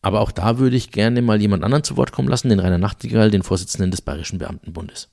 Aber 0.00 0.20
auch 0.20 0.30
da 0.30 0.58
würde 0.58 0.76
ich 0.76 0.90
gerne 0.90 1.22
mal 1.22 1.40
jemand 1.40 1.64
anderen 1.64 1.84
zu 1.84 1.96
Wort 1.96 2.12
kommen 2.12 2.28
lassen, 2.28 2.48
den 2.48 2.60
Rainer 2.60 2.78
Nachtigall, 2.78 3.30
den 3.30 3.42
Vorsitzenden 3.42 3.90
des 3.90 4.00
Bayerischen 4.00 4.38
Beamtenbundes. 4.38 5.08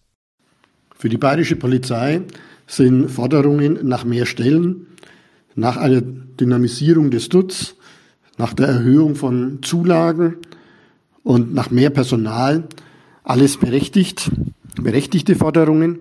Für 0.97 1.09
die 1.09 1.17
bayerische 1.17 1.55
Polizei 1.55 2.21
sind 2.67 3.09
Forderungen 3.09 3.79
nach 3.83 4.05
mehr 4.05 4.25
Stellen, 4.25 4.87
nach 5.55 5.77
einer 5.77 6.01
Dynamisierung 6.01 7.11
des 7.11 7.29
Dutz, 7.29 7.75
nach 8.37 8.53
der 8.53 8.67
Erhöhung 8.67 9.15
von 9.15 9.59
Zulagen 9.61 10.37
und 11.23 11.53
nach 11.53 11.71
mehr 11.71 11.89
Personal 11.89 12.67
alles 13.23 13.57
berechtigt, 13.57 14.31
berechtigte 14.81 15.35
Forderungen, 15.35 15.99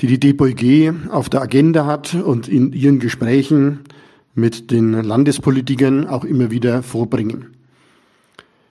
die 0.00 0.06
die 0.06 0.18
DPG 0.18 0.92
auf 1.10 1.28
der 1.28 1.42
Agenda 1.42 1.86
hat 1.86 2.14
und 2.14 2.48
in 2.48 2.72
ihren 2.72 2.98
Gesprächen 2.98 3.80
mit 4.34 4.70
den 4.70 4.92
Landespolitikern 4.92 6.06
auch 6.06 6.24
immer 6.24 6.50
wieder 6.50 6.82
vorbringen. 6.82 7.59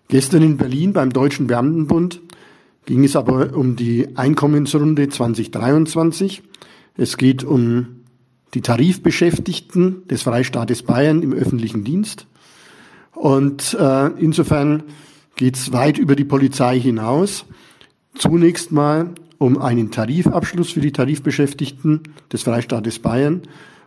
Gestern 0.09 0.41
in 0.41 0.57
Berlin 0.57 0.91
beim 0.91 1.13
Deutschen 1.13 1.45
Beamtenbund 1.45 2.19
ging 2.87 3.03
es 3.03 3.15
aber 3.15 3.55
um 3.55 3.75
die 3.75 4.17
Einkommensrunde 4.17 5.07
2023. 5.07 6.41
Es 6.97 7.15
geht 7.15 7.43
um 7.43 8.01
die 8.55 8.61
Tarifbeschäftigten 8.61 10.07
des 10.07 10.23
Freistaates 10.23 10.81
Bayern 10.81 11.21
im 11.21 11.31
öffentlichen 11.31 11.83
Dienst. 11.83 12.25
Und 13.13 13.77
äh, 13.79 14.07
insofern 14.17 14.81
geht 15.35 15.57
es 15.57 15.73
weit 15.73 15.99
über 15.99 16.15
die 16.15 16.25
Polizei 16.25 16.79
hinaus. 16.79 17.45
Zunächst 18.15 18.71
mal 18.71 19.11
um 19.37 19.61
einen 19.61 19.91
Tarifabschluss 19.91 20.71
für 20.71 20.81
die 20.81 20.91
Tarifbeschäftigten 20.91 22.01
des 22.33 22.41
Freistaates 22.41 22.97
Bayern 22.97 23.43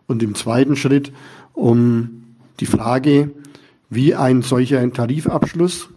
und 0.07 0.23
im 0.23 0.37
zweiten 0.37 0.77
Schritt 0.77 1.13
um 1.53 2.37
die 2.61 2.67
Frage, 2.67 3.33
wie 3.91 4.15
ein 4.15 4.43
solcher 4.43 4.89
Tarifabschluss 4.93 5.89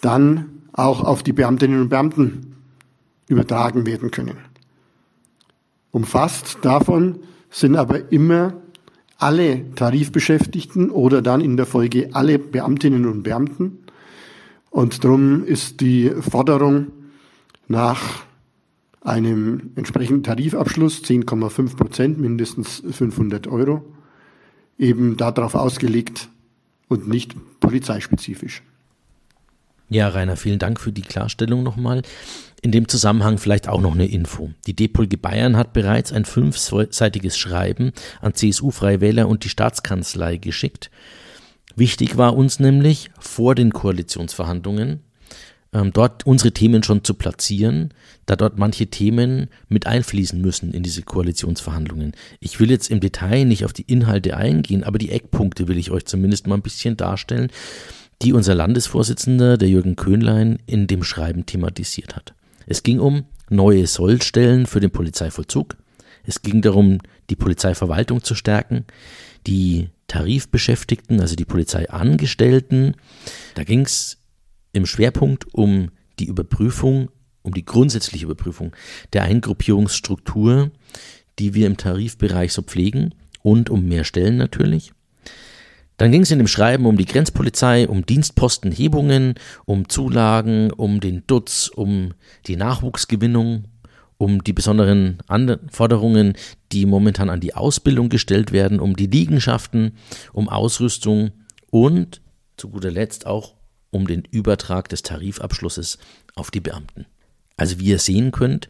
dann 0.00 0.62
auch 0.72 1.02
auf 1.02 1.22
die 1.22 1.32
Beamtinnen 1.32 1.80
und 1.82 1.88
Beamten 1.88 2.56
übertragen 3.28 3.86
werden 3.86 4.10
können. 4.10 4.38
Umfasst 5.90 6.58
davon 6.62 7.18
sind 7.50 7.76
aber 7.76 8.12
immer 8.12 8.54
alle 9.16 9.74
Tarifbeschäftigten 9.74 10.90
oder 10.90 11.22
dann 11.22 11.40
in 11.40 11.56
der 11.56 11.66
Folge 11.66 12.10
alle 12.12 12.38
Beamtinnen 12.38 13.06
und 13.06 13.22
Beamten. 13.22 13.78
Und 14.70 15.02
darum 15.02 15.44
ist 15.44 15.80
die 15.80 16.10
Forderung 16.10 16.88
nach 17.66 18.00
einem 19.00 19.72
entsprechenden 19.76 20.22
Tarifabschluss 20.22 21.02
10,5 21.02 21.76
Prozent, 21.76 22.18
mindestens 22.18 22.82
500 22.90 23.46
Euro, 23.48 23.84
eben 24.78 25.16
darauf 25.16 25.54
ausgelegt 25.54 26.28
und 26.88 27.08
nicht 27.08 27.34
polizeispezifisch. 27.60 28.62
Ja, 29.90 30.08
Rainer, 30.08 30.36
vielen 30.36 30.58
Dank 30.58 30.80
für 30.80 30.92
die 30.92 31.02
Klarstellung 31.02 31.62
nochmal. 31.62 32.02
In 32.60 32.72
dem 32.72 32.88
Zusammenhang 32.88 33.38
vielleicht 33.38 33.68
auch 33.68 33.80
noch 33.80 33.94
eine 33.94 34.06
Info. 34.06 34.50
Die 34.66 34.74
Depolge 34.74 35.16
Bayern 35.16 35.56
hat 35.56 35.72
bereits 35.72 36.12
ein 36.12 36.24
fünfseitiges 36.24 37.38
Schreiben 37.38 37.92
an 38.20 38.34
CSU-Freie 38.34 39.00
Wähler 39.00 39.28
und 39.28 39.44
die 39.44 39.48
Staatskanzlei 39.48 40.36
geschickt. 40.36 40.90
Wichtig 41.76 42.16
war 42.16 42.36
uns 42.36 42.58
nämlich 42.58 43.10
vor 43.18 43.54
den 43.54 43.72
Koalitionsverhandlungen 43.72 45.00
ähm, 45.72 45.92
dort 45.92 46.26
unsere 46.26 46.52
Themen 46.52 46.82
schon 46.82 47.04
zu 47.04 47.14
platzieren, 47.14 47.92
da 48.26 48.36
dort 48.36 48.58
manche 48.58 48.86
Themen 48.86 49.48
mit 49.68 49.86
einfließen 49.86 50.40
müssen 50.40 50.72
in 50.72 50.82
diese 50.82 51.02
Koalitionsverhandlungen. 51.02 52.12
Ich 52.40 52.58
will 52.60 52.70
jetzt 52.70 52.90
im 52.90 53.00
Detail 53.00 53.44
nicht 53.44 53.64
auf 53.64 53.72
die 53.72 53.82
Inhalte 53.82 54.36
eingehen, 54.36 54.84
aber 54.84 54.98
die 54.98 55.10
Eckpunkte 55.10 55.68
will 55.68 55.78
ich 55.78 55.90
euch 55.90 56.06
zumindest 56.06 56.46
mal 56.46 56.54
ein 56.54 56.62
bisschen 56.62 56.96
darstellen, 56.96 57.50
die 58.22 58.32
unser 58.32 58.54
Landesvorsitzender, 58.54 59.56
der 59.56 59.68
Jürgen 59.68 59.96
Köhnlein, 59.96 60.58
in 60.66 60.86
dem 60.86 61.04
Schreiben 61.04 61.46
thematisiert 61.46 62.16
hat. 62.16 62.34
Es 62.66 62.82
ging 62.82 63.00
um 63.00 63.24
neue 63.48 63.86
Sollstellen 63.86 64.66
für 64.66 64.80
den 64.80 64.90
Polizeivollzug. 64.90 65.76
Es 66.24 66.42
ging 66.42 66.60
darum, 66.60 66.98
die 67.30 67.36
Polizeiverwaltung 67.36 68.22
zu 68.22 68.34
stärken, 68.34 68.84
die 69.46 69.88
Tarifbeschäftigten, 70.08 71.20
also 71.20 71.36
die 71.36 71.44
Polizeiangestellten. 71.44 72.96
Da 73.54 73.64
ging 73.64 73.82
es 73.82 74.18
im 74.72 74.86
Schwerpunkt 74.86 75.54
um 75.54 75.90
die 76.18 76.26
Überprüfung, 76.26 77.10
um 77.42 77.54
die 77.54 77.64
grundsätzliche 77.64 78.24
Überprüfung 78.24 78.74
der 79.12 79.22
Eingruppierungsstruktur, 79.22 80.70
die 81.38 81.54
wir 81.54 81.66
im 81.66 81.76
Tarifbereich 81.76 82.52
so 82.52 82.62
pflegen 82.62 83.14
und 83.42 83.70
um 83.70 83.86
mehr 83.86 84.04
Stellen 84.04 84.36
natürlich. 84.36 84.92
Dann 85.98 86.12
ging 86.12 86.22
es 86.22 86.30
in 86.30 86.38
dem 86.38 86.46
Schreiben 86.46 86.86
um 86.86 86.96
die 86.96 87.04
Grenzpolizei, 87.04 87.88
um 87.88 88.06
Dienstpostenhebungen, 88.06 89.34
um 89.66 89.88
Zulagen, 89.88 90.72
um 90.72 91.00
den 91.00 91.24
Dutz, 91.26 91.68
um 91.68 92.14
die 92.46 92.56
Nachwuchsgewinnung, 92.56 93.64
um 94.16 94.42
die 94.42 94.52
besonderen 94.52 95.18
Anforderungen, 95.26 96.34
die 96.70 96.86
momentan 96.86 97.30
an 97.30 97.40
die 97.40 97.54
Ausbildung 97.54 98.08
gestellt 98.08 98.52
werden, 98.52 98.78
um 98.78 98.94
die 98.94 99.06
Liegenschaften, 99.06 99.92
um 100.32 100.48
Ausrüstung 100.48 101.32
und 101.70 102.20
zu 102.56 102.68
guter 102.68 102.90
Letzt 102.90 103.26
auch 103.26 103.54
um 103.90 104.06
den 104.06 104.22
Übertrag 104.30 104.88
des 104.88 105.02
Tarifabschlusses 105.02 105.98
auf 106.34 106.50
die 106.50 106.60
Beamten. 106.60 107.06
Also 107.56 107.80
wie 107.80 107.86
ihr 107.86 107.98
sehen 107.98 108.30
könnt, 108.30 108.68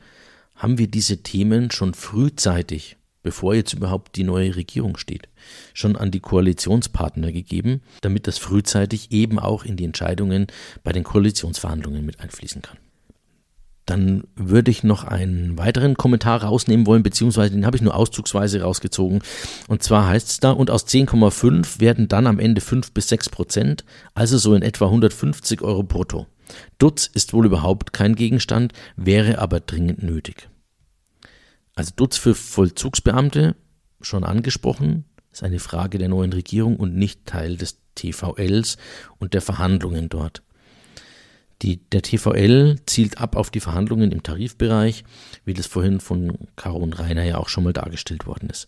haben 0.56 0.78
wir 0.78 0.88
diese 0.88 1.22
Themen 1.22 1.70
schon 1.70 1.92
frühzeitig, 1.92 2.96
bevor 3.28 3.54
jetzt 3.54 3.74
überhaupt 3.74 4.16
die 4.16 4.24
neue 4.24 4.56
Regierung 4.56 4.96
steht, 4.96 5.28
schon 5.74 5.96
an 5.96 6.10
die 6.10 6.18
Koalitionspartner 6.18 7.30
gegeben, 7.30 7.82
damit 8.00 8.26
das 8.26 8.38
frühzeitig 8.38 9.12
eben 9.12 9.38
auch 9.38 9.66
in 9.66 9.76
die 9.76 9.84
Entscheidungen 9.84 10.46
bei 10.82 10.92
den 10.92 11.04
Koalitionsverhandlungen 11.04 12.06
mit 12.06 12.20
einfließen 12.20 12.62
kann. 12.62 12.78
Dann 13.84 14.24
würde 14.34 14.70
ich 14.70 14.82
noch 14.82 15.04
einen 15.04 15.58
weiteren 15.58 15.94
Kommentar 15.94 16.42
rausnehmen 16.42 16.86
wollen, 16.86 17.02
beziehungsweise 17.02 17.50
den 17.50 17.66
habe 17.66 17.76
ich 17.76 17.82
nur 17.82 17.94
auszugsweise 17.94 18.62
rausgezogen. 18.62 19.20
Und 19.68 19.82
zwar 19.82 20.06
heißt 20.06 20.28
es 20.28 20.40
da, 20.40 20.52
und 20.52 20.70
aus 20.70 20.86
10,5 20.86 21.80
werden 21.80 22.08
dann 22.08 22.26
am 22.26 22.38
Ende 22.38 22.62
5 22.62 22.92
bis 22.92 23.08
6 23.08 23.28
Prozent, 23.28 23.84
also 24.14 24.38
so 24.38 24.54
in 24.54 24.62
etwa 24.62 24.86
150 24.86 25.60
Euro 25.60 25.82
brutto. 25.82 26.26
Dutz 26.78 27.10
ist 27.12 27.34
wohl 27.34 27.44
überhaupt 27.44 27.92
kein 27.92 28.14
Gegenstand, 28.14 28.72
wäre 28.96 29.38
aber 29.38 29.60
dringend 29.60 30.02
nötig. 30.02 30.48
Also 31.78 31.92
Dutz 31.94 32.16
für 32.16 32.34
Vollzugsbeamte, 32.34 33.54
schon 34.00 34.24
angesprochen, 34.24 35.04
ist 35.30 35.44
eine 35.44 35.60
Frage 35.60 35.98
der 35.98 36.08
neuen 36.08 36.32
Regierung 36.32 36.74
und 36.74 36.96
nicht 36.96 37.24
Teil 37.24 37.56
des 37.56 37.78
TVLs 37.94 38.78
und 39.20 39.32
der 39.32 39.40
Verhandlungen 39.42 40.08
dort. 40.08 40.42
Die, 41.62 41.76
der 41.76 42.02
TVL 42.02 42.80
zielt 42.86 43.18
ab 43.18 43.36
auf 43.36 43.50
die 43.50 43.60
Verhandlungen 43.60 44.10
im 44.10 44.24
Tarifbereich, 44.24 45.04
wie 45.44 45.54
das 45.54 45.66
vorhin 45.66 46.00
von 46.00 46.48
Caro 46.56 46.78
und 46.78 46.98
Rainer 46.98 47.22
ja 47.22 47.38
auch 47.38 47.48
schon 47.48 47.62
mal 47.62 47.72
dargestellt 47.72 48.26
worden 48.26 48.50
ist. 48.50 48.66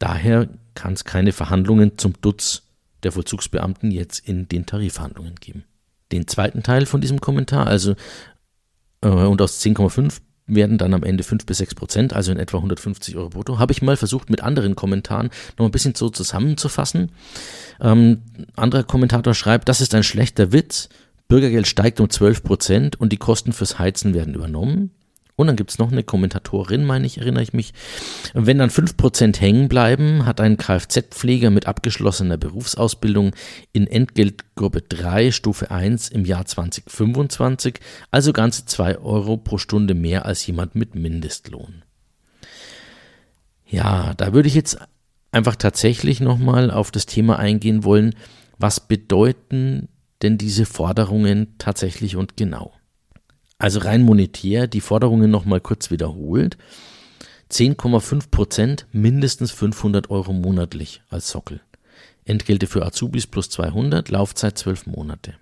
Daher 0.00 0.48
kann 0.74 0.94
es 0.94 1.04
keine 1.04 1.30
Verhandlungen 1.30 1.98
zum 1.98 2.14
Dutz 2.20 2.62
der 3.04 3.12
Vollzugsbeamten 3.12 3.92
jetzt 3.92 4.26
in 4.28 4.48
den 4.48 4.66
Tarifverhandlungen 4.66 5.36
geben. 5.36 5.62
Den 6.10 6.26
zweiten 6.26 6.64
Teil 6.64 6.86
von 6.86 7.00
diesem 7.00 7.20
Kommentar, 7.20 7.68
also 7.68 7.94
äh, 9.02 9.06
und 9.06 9.40
aus 9.40 9.62
10,5 9.62 10.20
werden 10.46 10.78
dann 10.78 10.94
am 10.94 11.02
Ende 11.02 11.24
5 11.24 11.46
bis 11.46 11.58
6 11.58 11.74
Prozent, 11.74 12.12
also 12.12 12.30
in 12.32 12.38
etwa 12.38 12.58
150 12.58 13.16
Euro 13.16 13.30
brutto. 13.30 13.58
Habe 13.58 13.72
ich 13.72 13.82
mal 13.82 13.96
versucht, 13.96 14.30
mit 14.30 14.42
anderen 14.42 14.76
Kommentaren 14.76 15.30
noch 15.58 15.64
ein 15.64 15.70
bisschen 15.70 15.94
so 15.94 16.10
zusammenzufassen. 16.10 17.12
Ähm, 17.80 18.22
anderer 18.54 18.84
Kommentator 18.84 19.34
schreibt, 19.34 19.68
das 19.68 19.80
ist 19.80 19.94
ein 19.94 20.02
schlechter 20.02 20.52
Witz. 20.52 20.88
Bürgergeld 21.28 21.66
steigt 21.66 22.00
um 22.00 22.10
12 22.10 22.42
Prozent 22.42 23.00
und 23.00 23.12
die 23.12 23.16
Kosten 23.16 23.52
fürs 23.52 23.78
Heizen 23.78 24.12
werden 24.12 24.34
übernommen. 24.34 24.90
Und 25.36 25.48
dann 25.48 25.56
gibt 25.56 25.70
es 25.70 25.78
noch 25.78 25.90
eine 25.90 26.04
Kommentatorin, 26.04 26.84
meine 26.84 27.06
ich, 27.06 27.18
erinnere 27.18 27.42
ich 27.42 27.52
mich. 27.52 27.72
Wenn 28.34 28.58
dann 28.58 28.70
5% 28.70 29.40
hängen 29.40 29.68
bleiben, 29.68 30.26
hat 30.26 30.40
ein 30.40 30.56
Kfz-Pfleger 30.56 31.50
mit 31.50 31.66
abgeschlossener 31.66 32.36
Berufsausbildung 32.36 33.32
in 33.72 33.88
Entgeltgruppe 33.88 34.82
3, 34.82 35.32
Stufe 35.32 35.72
1 35.72 36.10
im 36.10 36.24
Jahr 36.24 36.44
2025, 36.44 37.80
also 38.12 38.32
ganze 38.32 38.64
2 38.64 38.98
Euro 38.98 39.36
pro 39.36 39.58
Stunde 39.58 39.94
mehr 39.94 40.24
als 40.24 40.46
jemand 40.46 40.76
mit 40.76 40.94
Mindestlohn. 40.94 41.82
Ja, 43.66 44.14
da 44.14 44.32
würde 44.32 44.46
ich 44.46 44.54
jetzt 44.54 44.78
einfach 45.32 45.56
tatsächlich 45.56 46.20
nochmal 46.20 46.70
auf 46.70 46.92
das 46.92 47.06
Thema 47.06 47.40
eingehen 47.40 47.82
wollen, 47.82 48.14
was 48.56 48.86
bedeuten 48.86 49.88
denn 50.22 50.38
diese 50.38 50.64
Forderungen 50.64 51.54
tatsächlich 51.58 52.14
und 52.14 52.36
genau? 52.36 52.72
Also 53.64 53.78
rein 53.78 54.02
monetär, 54.02 54.66
die 54.66 54.82
Forderungen 54.82 55.30
nochmal 55.30 55.58
kurz 55.58 55.90
wiederholt. 55.90 56.58
10,5 57.50 58.30
Prozent, 58.30 58.86
mindestens 58.92 59.52
500 59.52 60.10
Euro 60.10 60.34
monatlich 60.34 61.00
als 61.08 61.30
Sockel. 61.30 61.62
Entgelte 62.26 62.66
für 62.66 62.84
Azubis 62.84 63.26
plus 63.26 63.48
200, 63.48 64.10
Laufzeit 64.10 64.58
12 64.58 64.88
Monate. 64.88 65.36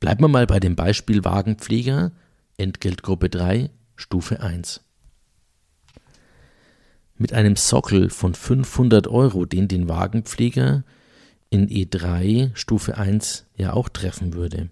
Bleiben 0.00 0.24
wir 0.24 0.28
mal 0.28 0.46
bei 0.46 0.58
dem 0.58 0.74
Beispiel 0.74 1.22
Wagenpfleger, 1.22 2.12
Entgeltgruppe 2.56 3.28
3, 3.28 3.68
Stufe 3.94 4.40
1. 4.40 4.80
Mit 7.18 7.34
einem 7.34 7.56
Sockel 7.56 8.08
von 8.08 8.32
500 8.32 9.06
Euro, 9.06 9.44
den 9.44 9.68
den 9.68 9.86
Wagenpfleger 9.86 10.82
in 11.50 11.68
E3 11.68 12.52
Stufe 12.54 12.96
1 12.96 13.44
ja 13.54 13.74
auch 13.74 13.90
treffen 13.90 14.32
würde, 14.32 14.70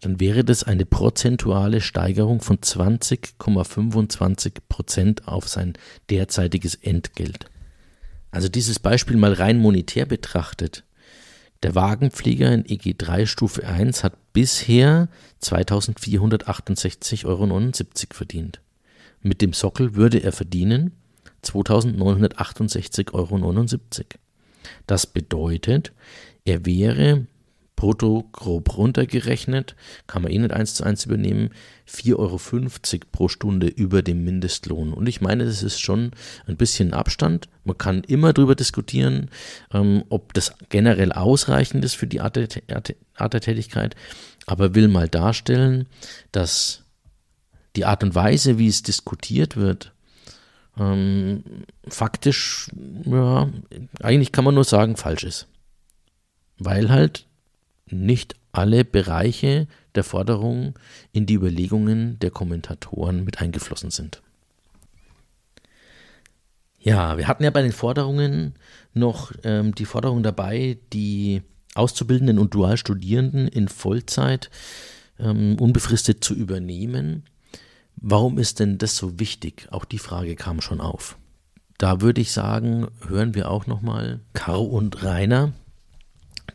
dann 0.00 0.20
wäre 0.20 0.44
das 0.44 0.62
eine 0.62 0.86
prozentuale 0.86 1.80
Steigerung 1.80 2.40
von 2.40 2.58
20,25 2.58 4.52
Prozent 4.68 5.26
auf 5.26 5.48
sein 5.48 5.74
derzeitiges 6.10 6.74
Entgelt. 6.76 7.46
Also 8.30 8.48
dieses 8.48 8.78
Beispiel 8.78 9.16
mal 9.16 9.32
rein 9.32 9.58
monetär 9.58 10.06
betrachtet. 10.06 10.84
Der 11.64 11.74
Wagenflieger 11.74 12.52
in 12.52 12.62
EG3 12.64 13.26
Stufe 13.26 13.66
1 13.66 14.04
hat 14.04 14.32
bisher 14.32 15.08
2468,79 15.42 17.24
Euro 17.26 17.46
verdient. 18.12 18.60
Mit 19.22 19.42
dem 19.42 19.52
Sockel 19.52 19.96
würde 19.96 20.18
er 20.18 20.30
verdienen 20.30 20.92
2968,79 21.44 23.14
Euro. 23.14 23.38
Das 24.86 25.06
bedeutet, 25.06 25.92
er 26.44 26.64
wäre 26.64 27.26
brutto 27.78 28.28
grob 28.32 28.76
runtergerechnet, 28.76 29.76
kann 30.08 30.22
man 30.22 30.32
eh 30.32 30.38
nicht 30.38 30.52
eins 30.52 30.74
zu 30.74 30.82
eins 30.82 31.06
übernehmen, 31.06 31.50
4,50 31.88 32.16
Euro 32.18 33.06
pro 33.12 33.28
Stunde 33.28 33.68
über 33.68 34.02
dem 34.02 34.24
Mindestlohn. 34.24 34.92
Und 34.92 35.08
ich 35.08 35.20
meine, 35.20 35.44
das 35.44 35.62
ist 35.62 35.78
schon 35.80 36.10
ein 36.48 36.56
bisschen 36.56 36.92
Abstand. 36.92 37.48
Man 37.62 37.78
kann 37.78 38.02
immer 38.02 38.32
darüber 38.32 38.56
diskutieren, 38.56 39.30
ähm, 39.72 40.02
ob 40.08 40.34
das 40.34 40.54
generell 40.70 41.12
ausreichend 41.12 41.84
ist 41.84 41.94
für 41.94 42.08
die 42.08 42.20
Art 42.20 42.34
der, 42.34 42.48
Art 43.14 43.32
der 43.32 43.40
Tätigkeit, 43.40 43.94
aber 44.46 44.74
will 44.74 44.88
mal 44.88 45.08
darstellen, 45.08 45.86
dass 46.32 46.82
die 47.76 47.84
Art 47.84 48.02
und 48.02 48.16
Weise, 48.16 48.58
wie 48.58 48.66
es 48.66 48.82
diskutiert 48.82 49.56
wird, 49.56 49.92
ähm, 50.76 51.44
faktisch, 51.86 52.72
ja, 53.04 53.48
eigentlich 54.02 54.32
kann 54.32 54.44
man 54.44 54.56
nur 54.56 54.64
sagen, 54.64 54.96
falsch 54.96 55.22
ist. 55.22 55.46
Weil 56.58 56.90
halt 56.90 57.27
nicht 57.92 58.34
alle 58.52 58.84
Bereiche 58.84 59.66
der 59.94 60.04
Forderung 60.04 60.74
in 61.12 61.26
die 61.26 61.34
Überlegungen 61.34 62.18
der 62.20 62.30
Kommentatoren 62.30 63.24
mit 63.24 63.40
eingeflossen 63.40 63.90
sind. 63.90 64.22
Ja, 66.80 67.18
wir 67.18 67.26
hatten 67.26 67.44
ja 67.44 67.50
bei 67.50 67.62
den 67.62 67.72
Forderungen 67.72 68.54
noch 68.94 69.32
ähm, 69.44 69.74
die 69.74 69.84
Forderung 69.84 70.22
dabei, 70.22 70.78
die 70.92 71.42
Auszubildenden 71.74 72.38
und 72.38 72.54
Dualstudierenden 72.54 73.48
in 73.48 73.68
Vollzeit 73.68 74.50
ähm, 75.18 75.56
unbefristet 75.58 76.22
zu 76.22 76.34
übernehmen. 76.34 77.24
Warum 77.96 78.38
ist 78.38 78.60
denn 78.60 78.78
das 78.78 78.96
so 78.96 79.18
wichtig? 79.18 79.68
Auch 79.70 79.84
die 79.84 79.98
Frage 79.98 80.36
kam 80.36 80.60
schon 80.60 80.80
auf. 80.80 81.18
Da 81.78 82.00
würde 82.00 82.20
ich 82.20 82.32
sagen, 82.32 82.88
hören 83.06 83.34
wir 83.34 83.50
auch 83.50 83.66
nochmal 83.66 84.20
Karo 84.32 84.64
und 84.64 85.02
Rainer, 85.02 85.52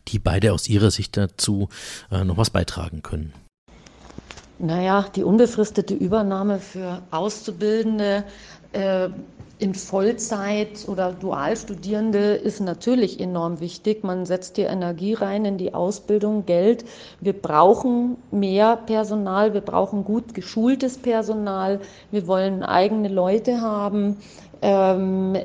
die 0.07 0.19
beide 0.19 0.53
aus 0.53 0.67
ihrer 0.69 0.91
Sicht 0.91 1.17
dazu 1.17 1.69
äh, 2.11 2.23
noch 2.23 2.37
was 2.37 2.49
beitragen 2.49 3.01
können. 3.01 3.33
Naja, 4.59 5.05
die 5.15 5.23
unbefristete 5.23 5.93
Übernahme 5.93 6.59
für 6.59 7.01
Auszubildende 7.11 8.23
äh, 8.71 9.09
in 9.59 9.75
Vollzeit 9.75 10.87
oder 10.87 11.13
Dualstudierende 11.13 12.33
ist 12.35 12.59
natürlich 12.59 13.19
enorm 13.19 13.59
wichtig. 13.59 14.03
Man 14.03 14.25
setzt 14.25 14.57
hier 14.57 14.69
Energie 14.69 15.13
rein 15.13 15.45
in 15.45 15.57
die 15.57 15.73
Ausbildung, 15.73 16.45
Geld. 16.45 16.85
Wir 17.21 17.33
brauchen 17.33 18.17
mehr 18.31 18.75
Personal, 18.75 19.53
wir 19.53 19.61
brauchen 19.61 20.03
gut 20.03 20.33
geschultes 20.33 20.97
Personal, 20.97 21.79
wir 22.11 22.27
wollen 22.27 22.63
eigene 22.63 23.07
Leute 23.07 23.61
haben. 23.61 24.17
Ähm, 24.61 25.37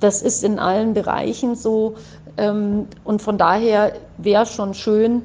das 0.00 0.22
ist 0.22 0.44
in 0.44 0.58
allen 0.58 0.94
Bereichen 0.94 1.54
so. 1.54 1.94
Ähm, 2.40 2.86
und 3.04 3.20
von 3.20 3.36
daher 3.36 3.92
wäre 4.16 4.44
es 4.44 4.54
schon 4.54 4.72
schön, 4.72 5.22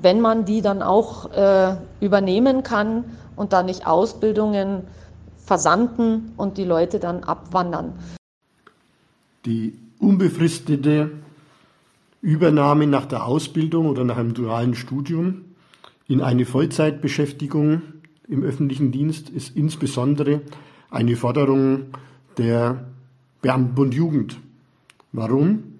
wenn 0.00 0.20
man 0.20 0.46
die 0.46 0.62
dann 0.62 0.82
auch 0.82 1.30
äh, 1.32 1.76
übernehmen 2.00 2.62
kann 2.62 3.04
und 3.36 3.52
da 3.52 3.62
nicht 3.62 3.86
Ausbildungen 3.86 4.84
versanden 5.36 6.32
und 6.38 6.56
die 6.56 6.64
Leute 6.64 6.98
dann 7.00 7.22
abwandern. 7.22 7.92
Die 9.44 9.78
unbefristete 9.98 11.10
Übernahme 12.22 12.86
nach 12.86 13.04
der 13.06 13.26
Ausbildung 13.26 13.86
oder 13.86 14.04
nach 14.04 14.16
einem 14.16 14.34
dualen 14.34 14.74
Studium 14.74 15.44
in 16.06 16.22
eine 16.22 16.46
Vollzeitbeschäftigung 16.46 17.82
im 18.26 18.42
öffentlichen 18.42 18.90
Dienst 18.90 19.28
ist 19.28 19.54
insbesondere 19.54 20.40
eine 20.90 21.16
Forderung 21.16 21.88
der 22.38 22.86
Beamtenbund 23.42 23.94
Jugend. 23.94 24.38
Warum? 25.12 25.77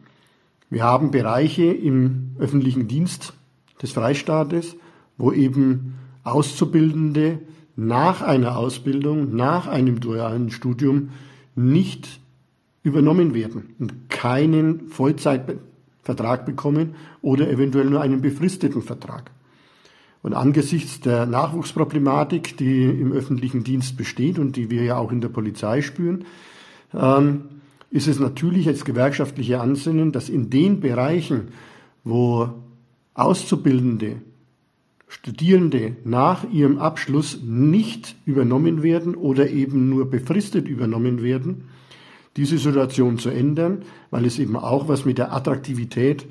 Wir 0.71 0.83
haben 0.83 1.11
Bereiche 1.11 1.65
im 1.65 2.37
öffentlichen 2.39 2.89
Dienst 2.89 3.33
des 3.81 3.93
Freistaates, 3.93 4.77
wo 5.17 5.33
eben 5.33 5.95
Auszubildende 6.25 7.39
nach 7.75 8.23
einer 8.23 8.59
Ausbildung, 8.59 9.35
nach 9.35 9.67
einem 9.67 10.01
dualen 10.01 10.51
Studium 10.51 11.11
nicht 11.55 12.21
übernommen 12.83 13.35
werden 13.35 13.75
und 13.79 14.11
keinen 14.11 14.89
Vollzeitvertrag 14.89 16.45
bekommen 16.45 16.95
oder 17.23 17.51
eventuell 17.51 17.87
nur 17.87 18.01
einen 18.01 18.21
befristeten 18.21 18.83
Vertrag. 18.83 19.31
Und 20.23 20.35
angesichts 20.35 21.01
der 21.01 21.27
Nachwuchsproblematik, 21.27 22.57
die 22.57 22.85
im 22.85 23.13
öffentlichen 23.13 23.65
Dienst 23.65 23.97
besteht 23.97 24.39
und 24.39 24.57
die 24.57 24.69
wir 24.71 24.83
ja 24.83 24.99
auch 24.99 25.13
in 25.13 25.21
der 25.21 25.29
Polizei 25.29 25.81
spüren, 25.81 26.25
ähm, 26.93 27.58
ist 27.91 28.09
es 28.09 28.19
natürlich 28.19 28.69
als 28.69 28.85
gewerkschaftliche 28.85 29.61
Ansinnen, 29.61 30.13
dass 30.13 30.29
in 30.29 30.51
den 30.51 30.81
Bereichen, 30.81 31.49
wo 32.05 32.51
Auszubildende 33.15 34.17
Studierende 35.09 35.97
nach 36.05 36.45
ihrem 36.53 36.79
Abschluss 36.79 37.41
nicht 37.43 38.15
übernommen 38.27 38.83
werden 38.83 39.15
oder 39.15 39.49
eben 39.49 39.89
nur 39.89 40.11
befristet 40.11 40.69
übernommen 40.69 41.23
werden, 41.23 41.65
diese 42.37 42.59
Situation 42.59 43.19
zu 43.19 43.31
ändern, 43.31 43.83
weil 44.11 44.27
es 44.27 44.39
eben 44.39 44.55
auch 44.55 44.87
was 44.87 45.07
mit 45.07 45.17
der 45.17 45.33
Attraktivität 45.33 46.27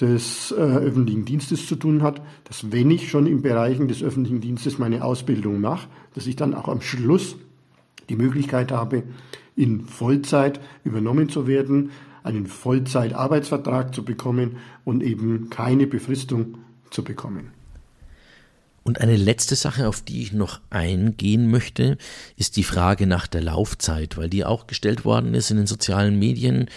des 0.00 0.50
äh, 0.50 0.54
öffentlichen 0.54 1.26
Dienstes 1.26 1.66
zu 1.66 1.76
tun 1.76 2.02
hat, 2.02 2.22
dass 2.44 2.72
wenn 2.72 2.90
ich 2.90 3.10
schon 3.10 3.26
im 3.26 3.42
Bereichen 3.42 3.86
des 3.86 4.02
öffentlichen 4.02 4.40
Dienstes 4.40 4.78
meine 4.78 5.04
Ausbildung 5.04 5.60
mache, 5.60 5.88
dass 6.14 6.26
ich 6.26 6.34
dann 6.34 6.54
auch 6.54 6.68
am 6.68 6.80
Schluss 6.80 7.36
die 8.08 8.16
Möglichkeit 8.16 8.72
habe, 8.72 9.02
in 9.56 9.86
Vollzeit 9.86 10.60
übernommen 10.84 11.28
zu 11.28 11.46
werden, 11.46 11.90
einen 12.22 12.46
Vollzeitarbeitsvertrag 12.46 13.94
zu 13.94 14.04
bekommen 14.04 14.56
und 14.84 15.02
eben 15.02 15.50
keine 15.50 15.86
Befristung 15.86 16.58
zu 16.90 17.02
bekommen. 17.04 17.50
Und 18.84 19.00
eine 19.00 19.16
letzte 19.16 19.54
Sache, 19.54 19.88
auf 19.88 20.02
die 20.02 20.22
ich 20.22 20.32
noch 20.32 20.60
eingehen 20.70 21.50
möchte, 21.50 21.98
ist 22.36 22.56
die 22.56 22.64
Frage 22.64 23.06
nach 23.06 23.26
der 23.28 23.42
Laufzeit, 23.42 24.16
weil 24.16 24.28
die 24.28 24.44
auch 24.44 24.66
gestellt 24.66 25.04
worden 25.04 25.34
ist 25.34 25.50
in 25.50 25.56
den 25.56 25.66
sozialen 25.68 26.18
Medien. 26.18 26.68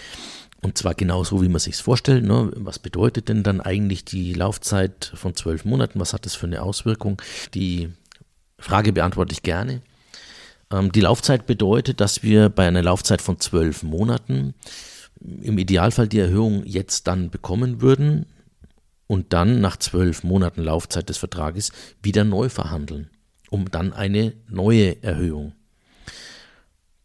Und 0.62 0.78
zwar 0.78 0.94
genau 0.94 1.24
so, 1.24 1.42
wie 1.42 1.48
man 1.48 1.58
sich 1.58 1.76
vorstellt. 1.76 2.24
Ne? 2.24 2.52
Was 2.54 2.78
bedeutet 2.78 3.28
denn 3.28 3.42
dann 3.42 3.60
eigentlich 3.60 4.04
die 4.04 4.34
Laufzeit 4.34 5.12
von 5.14 5.34
zwölf 5.34 5.64
Monaten? 5.64 5.98
Was 5.98 6.12
hat 6.12 6.26
das 6.26 6.34
für 6.34 6.46
eine 6.46 6.62
Auswirkung? 6.62 7.20
Die 7.54 7.90
Frage 8.58 8.92
beantworte 8.92 9.32
ich 9.32 9.42
gerne. 9.42 9.82
Ähm, 10.70 10.92
die 10.92 11.00
Laufzeit 11.00 11.46
bedeutet, 11.46 12.00
dass 12.00 12.22
wir 12.22 12.48
bei 12.48 12.66
einer 12.66 12.82
Laufzeit 12.82 13.22
von 13.22 13.40
zwölf 13.40 13.82
Monaten 13.82 14.54
im 15.20 15.58
Idealfall 15.58 16.08
die 16.08 16.18
Erhöhung 16.18 16.64
jetzt 16.64 17.06
dann 17.06 17.30
bekommen 17.30 17.80
würden 17.80 18.26
und 19.06 19.32
dann 19.32 19.60
nach 19.60 19.76
zwölf 19.76 20.24
Monaten 20.24 20.62
Laufzeit 20.62 21.08
des 21.08 21.18
Vertrages 21.18 21.72
wieder 22.02 22.24
neu 22.24 22.48
verhandeln, 22.48 23.10
um 23.50 23.70
dann 23.70 23.92
eine 23.92 24.34
neue 24.48 25.02
Erhöhung. 25.02 25.52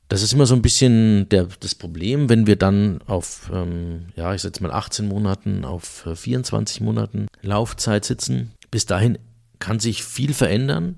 Das 0.10 0.24
ist 0.24 0.34
immer 0.34 0.46
so 0.46 0.56
ein 0.56 0.62
bisschen 0.62 1.30
der, 1.30 1.48
das 1.62 1.74
Problem, 1.74 2.28
wenn 2.28 2.46
wir 2.46 2.58
dann 2.58 3.02
auf, 3.08 3.50
ähm, 3.54 4.08
ja, 4.18 4.34
ich 4.36 4.42
setze 4.42 4.62
mal 4.62 4.72
18 4.74 5.08
Monaten, 5.08 5.64
auf 5.64 6.06
24 6.14 6.82
Monaten 6.82 7.28
Laufzeit 7.42 8.04
sitzen. 8.04 8.52
Bis 8.72 8.86
dahin 8.86 9.18
kann 9.60 9.80
sich 9.80 10.04
viel 10.04 10.34
verändern, 10.34 10.98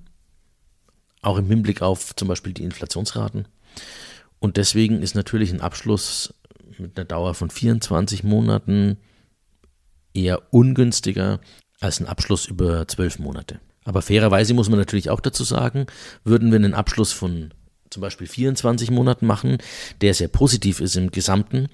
auch 1.23 1.37
im 1.37 1.47
Hinblick 1.47 1.81
auf 1.81 2.15
zum 2.15 2.27
Beispiel 2.27 2.53
die 2.53 2.63
Inflationsraten. 2.63 3.47
Und 4.39 4.57
deswegen 4.57 5.01
ist 5.01 5.15
natürlich 5.15 5.51
ein 5.51 5.61
Abschluss 5.61 6.33
mit 6.77 6.97
einer 6.97 7.05
Dauer 7.05 7.33
von 7.33 7.49
24 7.49 8.23
Monaten 8.23 8.97
eher 10.13 10.53
ungünstiger 10.53 11.39
als 11.79 11.99
ein 11.99 12.07
Abschluss 12.07 12.45
über 12.45 12.87
zwölf 12.87 13.19
Monate. 13.19 13.59
Aber 13.85 14.01
fairerweise 14.01 14.53
muss 14.53 14.69
man 14.69 14.79
natürlich 14.79 15.09
auch 15.09 15.19
dazu 15.19 15.43
sagen, 15.43 15.87
würden 16.23 16.51
wir 16.51 16.57
einen 16.57 16.73
Abschluss 16.73 17.11
von 17.11 17.53
zum 17.89 18.01
Beispiel 18.01 18.27
24 18.27 18.91
Monaten 18.91 19.25
machen, 19.25 19.57
der 20.01 20.13
sehr 20.13 20.27
positiv 20.27 20.79
ist 20.79 20.95
im 20.95 21.11
Gesamten 21.11 21.67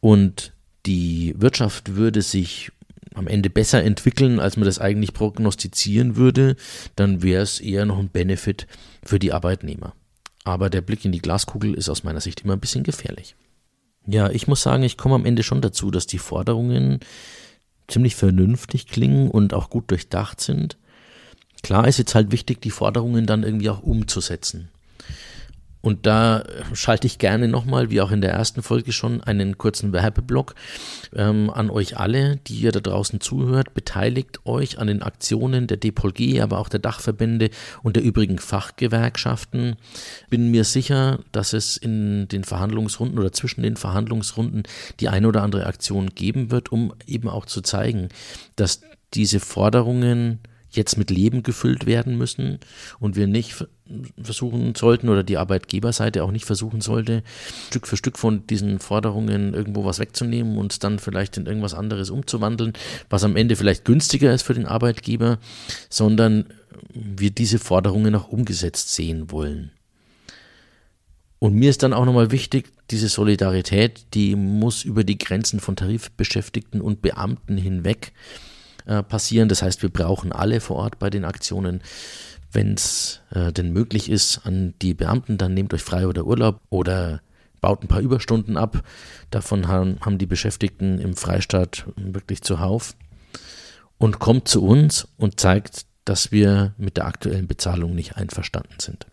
und 0.00 0.52
die 0.86 1.34
Wirtschaft 1.36 1.94
würde 1.94 2.22
sich 2.22 2.70
am 3.18 3.26
Ende 3.26 3.50
besser 3.50 3.82
entwickeln, 3.82 4.40
als 4.40 4.56
man 4.56 4.64
das 4.64 4.78
eigentlich 4.78 5.12
prognostizieren 5.12 6.16
würde, 6.16 6.56
dann 6.96 7.22
wäre 7.22 7.42
es 7.42 7.60
eher 7.60 7.84
noch 7.84 7.98
ein 7.98 8.08
Benefit 8.08 8.66
für 9.04 9.18
die 9.18 9.32
Arbeitnehmer. 9.32 9.94
Aber 10.44 10.70
der 10.70 10.80
Blick 10.80 11.04
in 11.04 11.12
die 11.12 11.20
Glaskugel 11.20 11.74
ist 11.74 11.88
aus 11.88 12.04
meiner 12.04 12.20
Sicht 12.20 12.42
immer 12.42 12.54
ein 12.54 12.60
bisschen 12.60 12.84
gefährlich. 12.84 13.34
Ja, 14.06 14.30
ich 14.30 14.46
muss 14.46 14.62
sagen, 14.62 14.84
ich 14.84 14.96
komme 14.96 15.16
am 15.16 15.26
Ende 15.26 15.42
schon 15.42 15.60
dazu, 15.60 15.90
dass 15.90 16.06
die 16.06 16.18
Forderungen 16.18 17.00
ziemlich 17.88 18.14
vernünftig 18.14 18.86
klingen 18.86 19.30
und 19.30 19.52
auch 19.52 19.68
gut 19.68 19.90
durchdacht 19.90 20.40
sind. 20.40 20.78
Klar 21.62 21.88
ist 21.88 21.98
jetzt 21.98 22.14
halt 22.14 22.30
wichtig, 22.30 22.62
die 22.62 22.70
Forderungen 22.70 23.26
dann 23.26 23.42
irgendwie 23.42 23.68
auch 23.68 23.82
umzusetzen. 23.82 24.70
Und 25.80 26.06
da 26.06 26.44
schalte 26.72 27.06
ich 27.06 27.18
gerne 27.18 27.48
nochmal, 27.48 27.90
wie 27.90 28.00
auch 28.00 28.10
in 28.10 28.20
der 28.20 28.32
ersten 28.32 28.62
Folge 28.62 28.92
schon, 28.92 29.22
einen 29.22 29.58
kurzen 29.58 29.92
Werbeblock 29.92 30.54
ähm, 31.14 31.50
an 31.50 31.70
euch 31.70 31.96
alle, 31.96 32.36
die 32.36 32.58
ihr 32.58 32.72
da 32.72 32.80
draußen 32.80 33.20
zuhört. 33.20 33.74
Beteiligt 33.74 34.44
euch 34.44 34.78
an 34.78 34.88
den 34.88 35.02
Aktionen 35.02 35.66
der 35.66 35.76
DPOLG, 35.76 36.40
aber 36.40 36.58
auch 36.58 36.68
der 36.68 36.80
Dachverbände 36.80 37.50
und 37.82 37.96
der 37.96 38.02
übrigen 38.02 38.38
Fachgewerkschaften. 38.38 39.76
Bin 40.30 40.50
mir 40.50 40.64
sicher, 40.64 41.20
dass 41.32 41.52
es 41.52 41.76
in 41.76 42.26
den 42.28 42.44
Verhandlungsrunden 42.44 43.18
oder 43.18 43.32
zwischen 43.32 43.62
den 43.62 43.76
Verhandlungsrunden 43.76 44.64
die 45.00 45.08
eine 45.08 45.28
oder 45.28 45.42
andere 45.42 45.66
Aktion 45.66 46.10
geben 46.14 46.50
wird, 46.50 46.72
um 46.72 46.92
eben 47.06 47.28
auch 47.28 47.46
zu 47.46 47.60
zeigen, 47.60 48.08
dass 48.56 48.80
diese 49.14 49.40
Forderungen 49.40 50.40
jetzt 50.70 50.98
mit 50.98 51.10
Leben 51.10 51.42
gefüllt 51.42 51.86
werden 51.86 52.16
müssen 52.16 52.58
und 52.98 53.16
wir 53.16 53.26
nicht 53.26 53.66
versuchen 54.22 54.74
sollten 54.74 55.08
oder 55.08 55.22
die 55.22 55.38
Arbeitgeberseite 55.38 56.22
auch 56.22 56.30
nicht 56.30 56.44
versuchen 56.44 56.80
sollte, 56.80 57.22
Stück 57.68 57.86
für 57.86 57.96
Stück 57.96 58.18
von 58.18 58.46
diesen 58.46 58.78
Forderungen 58.78 59.54
irgendwo 59.54 59.84
was 59.84 59.98
wegzunehmen 59.98 60.58
und 60.58 60.84
dann 60.84 60.98
vielleicht 60.98 61.36
in 61.36 61.46
irgendwas 61.46 61.74
anderes 61.74 62.10
umzuwandeln, 62.10 62.74
was 63.08 63.24
am 63.24 63.36
Ende 63.36 63.56
vielleicht 63.56 63.84
günstiger 63.84 64.32
ist 64.32 64.42
für 64.42 64.54
den 64.54 64.66
Arbeitgeber, 64.66 65.38
sondern 65.88 66.46
wir 66.92 67.30
diese 67.30 67.58
Forderungen 67.58 68.14
auch 68.14 68.28
umgesetzt 68.28 68.94
sehen 68.94 69.30
wollen. 69.30 69.70
Und 71.38 71.54
mir 71.54 71.70
ist 71.70 71.82
dann 71.82 71.92
auch 71.92 72.04
nochmal 72.04 72.32
wichtig, 72.32 72.72
diese 72.90 73.08
Solidarität, 73.08 74.06
die 74.14 74.34
muss 74.34 74.84
über 74.84 75.04
die 75.04 75.18
Grenzen 75.18 75.60
von 75.60 75.76
Tarifbeschäftigten 75.76 76.80
und 76.80 77.00
Beamten 77.00 77.56
hinweg 77.56 78.12
äh, 78.88 79.02
passieren. 79.02 79.48
Das 79.48 79.62
heißt, 79.62 79.82
wir 79.82 79.90
brauchen 79.90 80.32
alle 80.32 80.60
vor 80.60 80.76
Ort 80.76 80.98
bei 80.98 81.10
den 81.10 81.24
Aktionen. 81.24 81.82
Wenn 82.50 82.74
es 82.74 83.20
äh, 83.30 83.52
denn 83.52 83.72
möglich 83.72 84.10
ist, 84.10 84.40
an 84.44 84.74
die 84.80 84.94
Beamten, 84.94 85.38
dann 85.38 85.54
nehmt 85.54 85.74
euch 85.74 85.82
frei 85.82 86.06
oder 86.06 86.24
Urlaub 86.24 86.60
oder 86.70 87.20
baut 87.60 87.82
ein 87.82 87.88
paar 87.88 88.00
Überstunden 88.00 88.56
ab. 88.56 88.82
Davon 89.30 89.68
haben, 89.68 89.98
haben 90.00 90.18
die 90.18 90.26
Beschäftigten 90.26 90.98
im 90.98 91.14
Freistaat 91.14 91.84
wirklich 91.96 92.42
zuhauf. 92.42 92.94
Und 93.98 94.20
kommt 94.20 94.48
zu 94.48 94.64
uns 94.64 95.08
und 95.16 95.38
zeigt, 95.40 95.84
dass 96.04 96.32
wir 96.32 96.72
mit 96.78 96.96
der 96.96 97.06
aktuellen 97.06 97.46
Bezahlung 97.46 97.94
nicht 97.94 98.16
einverstanden 98.16 98.76
sind. 98.80 99.06